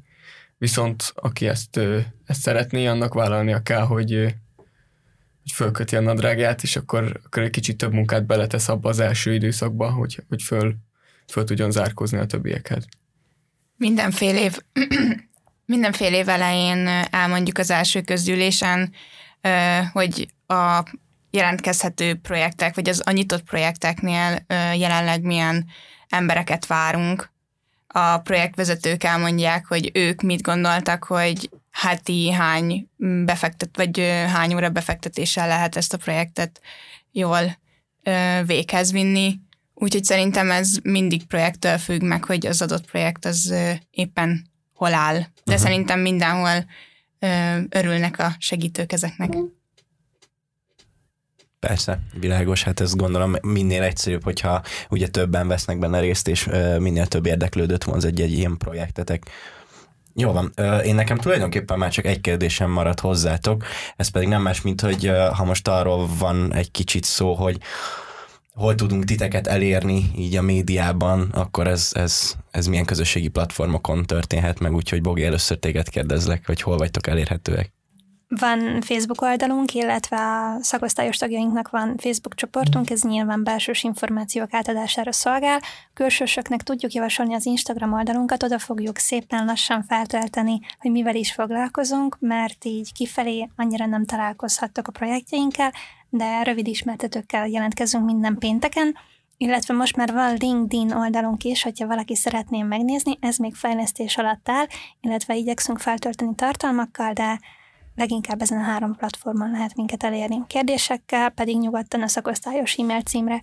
Viszont 0.57 1.11
aki 1.15 1.47
ezt, 1.47 1.79
ezt 2.25 2.41
szeretné, 2.41 2.87
annak 2.87 3.13
vállalnia 3.13 3.61
kell, 3.61 3.81
hogy, 3.81 4.11
hogy 5.41 5.51
fölköti 5.53 5.95
a 5.95 5.99
nadrágját, 5.99 6.63
és 6.63 6.75
akkor, 6.75 7.19
akkor 7.25 7.43
egy 7.43 7.49
kicsit 7.49 7.77
több 7.77 7.93
munkát 7.93 8.25
beletesz 8.25 8.69
abba 8.69 8.89
az 8.89 8.99
első 8.99 9.33
időszakba, 9.33 9.91
hogy, 9.91 10.23
hogy 10.27 10.41
föl, 10.41 10.75
föl 11.27 11.43
tudjon 11.43 11.71
zárkozni 11.71 12.17
a 12.17 12.25
többiekhez. 12.25 12.85
Mindenfél 13.75 14.35
év, 14.35 14.57
mindenfél 15.65 16.13
év 16.13 16.29
elején 16.29 16.87
elmondjuk 17.09 17.57
az 17.57 17.71
első 17.71 18.01
közgyűlésen, 18.01 18.93
hogy 19.91 20.29
a 20.47 20.83
jelentkezhető 21.37 22.15
projektek, 22.15 22.75
vagy 22.75 22.89
az 22.89 23.01
a 23.05 23.11
nyitott 23.11 23.43
projekteknél 23.43 24.45
jelenleg 24.75 25.21
milyen 25.21 25.65
embereket 26.09 26.65
várunk. 26.65 27.29
A 27.87 28.17
projektvezetők 28.17 29.03
elmondják, 29.03 29.65
hogy 29.65 29.91
ők 29.93 30.21
mit 30.21 30.41
gondoltak, 30.41 31.03
hogy 31.03 31.49
heti 31.71 32.31
hány 32.31 32.87
befektet, 33.25 33.69
vagy 33.73 33.99
hány 34.33 34.53
óra 34.53 34.69
befektetéssel 34.69 35.47
lehet 35.47 35.75
ezt 35.75 35.93
a 35.93 35.97
projektet 35.97 36.61
jól 37.11 37.57
véghez 38.45 38.91
vinni. 38.91 39.39
Úgyhogy 39.73 40.03
szerintem 40.03 40.51
ez 40.51 40.77
mindig 40.83 41.25
projektől 41.25 41.77
függ 41.77 42.01
meg, 42.01 42.23
hogy 42.23 42.45
az 42.45 42.61
adott 42.61 42.89
projekt 42.89 43.25
az 43.25 43.53
éppen 43.91 44.49
hol 44.73 44.93
áll. 44.93 45.17
De 45.17 45.27
uh-huh. 45.45 45.63
szerintem 45.63 45.99
mindenhol 45.99 46.65
örülnek 47.69 48.19
a 48.19 48.35
segítők 48.37 48.91
ezeknek. 48.91 49.29
Persze, 51.59 51.99
világos, 52.19 52.63
hát 52.63 52.79
ezt 52.79 52.95
gondolom 52.95 53.35
minél 53.41 53.81
egyszerűbb, 53.81 54.23
hogyha 54.23 54.61
ugye 54.89 55.07
többen 55.07 55.47
vesznek 55.47 55.79
benne 55.79 55.99
részt, 55.99 56.27
és 56.27 56.49
minél 56.79 57.07
több 57.07 57.25
érdeklődött 57.25 57.83
vonz 57.83 58.05
egy-egy 58.05 58.31
ilyen 58.31 58.57
projektetek. 58.57 59.29
Jó 60.13 60.31
van, 60.31 60.53
én 60.83 60.95
nekem 60.95 61.17
tulajdonképpen 61.17 61.77
már 61.77 61.91
csak 61.91 62.05
egy 62.05 62.21
kérdésem 62.21 62.71
maradt 62.71 62.99
hozzátok, 62.99 63.65
ez 63.95 64.09
pedig 64.09 64.27
nem 64.27 64.41
más, 64.41 64.61
mint 64.61 64.81
hogy 64.81 65.11
ha 65.33 65.43
most 65.43 65.67
arról 65.67 66.09
van 66.19 66.53
egy 66.53 66.71
kicsit 66.71 67.03
szó, 67.03 67.33
hogy 67.33 67.57
hol 68.53 68.75
tudunk 68.75 69.03
titeket 69.03 69.47
elérni 69.47 70.11
így 70.17 70.35
a 70.35 70.41
médiában, 70.41 71.21
akkor 71.21 71.67
ez, 71.67 71.91
ez, 71.93 72.35
ez 72.51 72.67
milyen 72.67 72.85
közösségi 72.85 73.27
platformokon 73.27 74.05
történhet 74.05 74.59
meg, 74.59 74.73
úgyhogy 74.73 75.01
Bogi, 75.01 75.23
először 75.23 75.57
téged 75.57 75.89
kérdezlek, 75.89 76.45
hogy 76.45 76.61
hol 76.61 76.77
vagytok 76.77 77.07
elérhetőek. 77.07 77.76
Van 78.29 78.81
Facebook 78.81 79.21
oldalunk, 79.21 79.73
illetve 79.73 80.17
a 80.17 80.57
szakosztályos 80.63 81.17
tagjainknak 81.17 81.69
van 81.69 81.97
Facebook 81.97 82.35
csoportunk, 82.35 82.89
ez 82.89 83.01
nyilván 83.01 83.43
belsős 83.43 83.83
információk 83.83 84.53
átadására 84.53 85.11
szolgál. 85.11 85.61
Külsősöknek 85.93 86.61
tudjuk 86.61 86.91
javasolni 86.91 87.33
az 87.33 87.45
Instagram 87.45 87.93
oldalunkat, 87.93 88.43
oda 88.43 88.59
fogjuk 88.59 88.97
szépen 88.97 89.45
lassan 89.45 89.83
feltölteni, 89.83 90.59
hogy 90.79 90.91
mivel 90.91 91.15
is 91.15 91.31
foglalkozunk, 91.33 92.17
mert 92.19 92.65
így 92.65 92.93
kifelé 92.93 93.49
annyira 93.55 93.85
nem 93.85 94.05
találkozhattok 94.05 94.87
a 94.87 94.91
projektjeinkkel, 94.91 95.73
de 96.09 96.43
rövid 96.43 96.67
ismertetőkkel 96.67 97.47
jelentkezünk 97.47 98.05
minden 98.05 98.37
pénteken, 98.37 98.95
illetve 99.37 99.73
most 99.73 99.95
már 99.95 100.13
van 100.13 100.35
LinkedIn 100.39 100.91
oldalunk 100.91 101.43
is, 101.43 101.63
hogyha 101.63 101.87
valaki 101.87 102.15
szeretné 102.15 102.61
megnézni, 102.61 103.17
ez 103.19 103.37
még 103.37 103.55
fejlesztés 103.55 104.17
alatt 104.17 104.49
áll, 104.49 104.65
illetve 105.01 105.35
igyekszünk 105.35 105.79
feltölteni 105.79 106.35
tartalmakkal, 106.35 107.13
de 107.13 107.39
leginkább 107.97 108.41
ezen 108.41 108.57
a 108.57 108.63
három 108.63 108.95
platformon 108.95 109.51
lehet 109.51 109.75
minket 109.75 110.03
elérni. 110.03 110.43
Kérdésekkel 110.47 111.29
pedig 111.29 111.57
nyugodtan 111.57 112.01
a 112.01 112.07
szakosztályos 112.07 112.75
e-mail 112.75 113.01
címre 113.01 113.41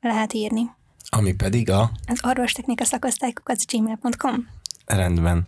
lehet 0.00 0.32
írni. 0.32 0.70
Ami 1.08 1.34
pedig 1.34 1.70
a... 1.70 1.90
Az 2.06 2.20
orvostechnika 2.24 2.84
szakosztálykukat 2.84 3.66
gmail.com. 3.72 4.48
Rendben. 4.86 5.46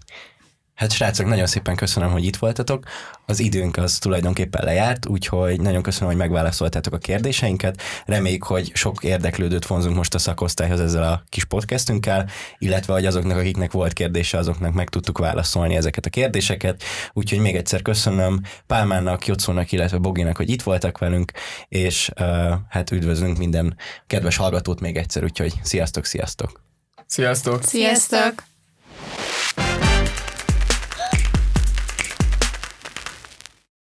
Hát 0.80 0.92
srácok, 0.92 1.26
nagyon 1.26 1.46
szépen 1.46 1.76
köszönöm, 1.76 2.10
hogy 2.10 2.24
itt 2.24 2.36
voltatok. 2.36 2.84
Az 3.26 3.40
időnk 3.40 3.76
az 3.76 3.98
tulajdonképpen 3.98 4.64
lejárt, 4.64 5.06
úgyhogy 5.06 5.60
nagyon 5.60 5.82
köszönöm, 5.82 6.08
hogy 6.08 6.16
megválaszoltátok 6.16 6.92
a 6.92 6.98
kérdéseinket. 6.98 7.82
Reméljük, 8.06 8.44
hogy 8.44 8.70
sok 8.74 9.04
érdeklődőt 9.04 9.66
vonzunk 9.66 9.96
most 9.96 10.14
a 10.14 10.18
szakosztályhoz 10.18 10.80
ezzel 10.80 11.02
a 11.02 11.22
kis 11.28 11.44
podcastünkkel, 11.44 12.28
illetve 12.58 12.92
hogy 12.92 13.06
azoknak, 13.06 13.38
akiknek 13.38 13.72
volt 13.72 13.92
kérdése, 13.92 14.38
azoknak 14.38 14.72
meg 14.72 14.88
tudtuk 14.88 15.18
válaszolni 15.18 15.76
ezeket 15.76 16.06
a 16.06 16.10
kérdéseket. 16.10 16.82
Úgyhogy 17.12 17.38
még 17.38 17.56
egyszer 17.56 17.82
köszönöm 17.82 18.40
Pálmának, 18.66 19.26
Jocónak, 19.26 19.72
illetve 19.72 19.98
Boginak, 19.98 20.36
hogy 20.36 20.50
itt 20.50 20.62
voltak 20.62 20.98
velünk, 20.98 21.32
és 21.68 22.10
uh, 22.20 22.52
hát 22.68 22.90
üdvözlünk 22.90 23.38
minden 23.38 23.76
kedves 24.06 24.36
hallgatót 24.36 24.80
még 24.80 24.96
egyszer, 24.96 25.24
úgyhogy 25.24 25.52
sziasztok, 25.62 26.04
sziasztok! 26.04 26.60
Sziasztok! 27.06 27.62
Sziasztok! 27.62 28.49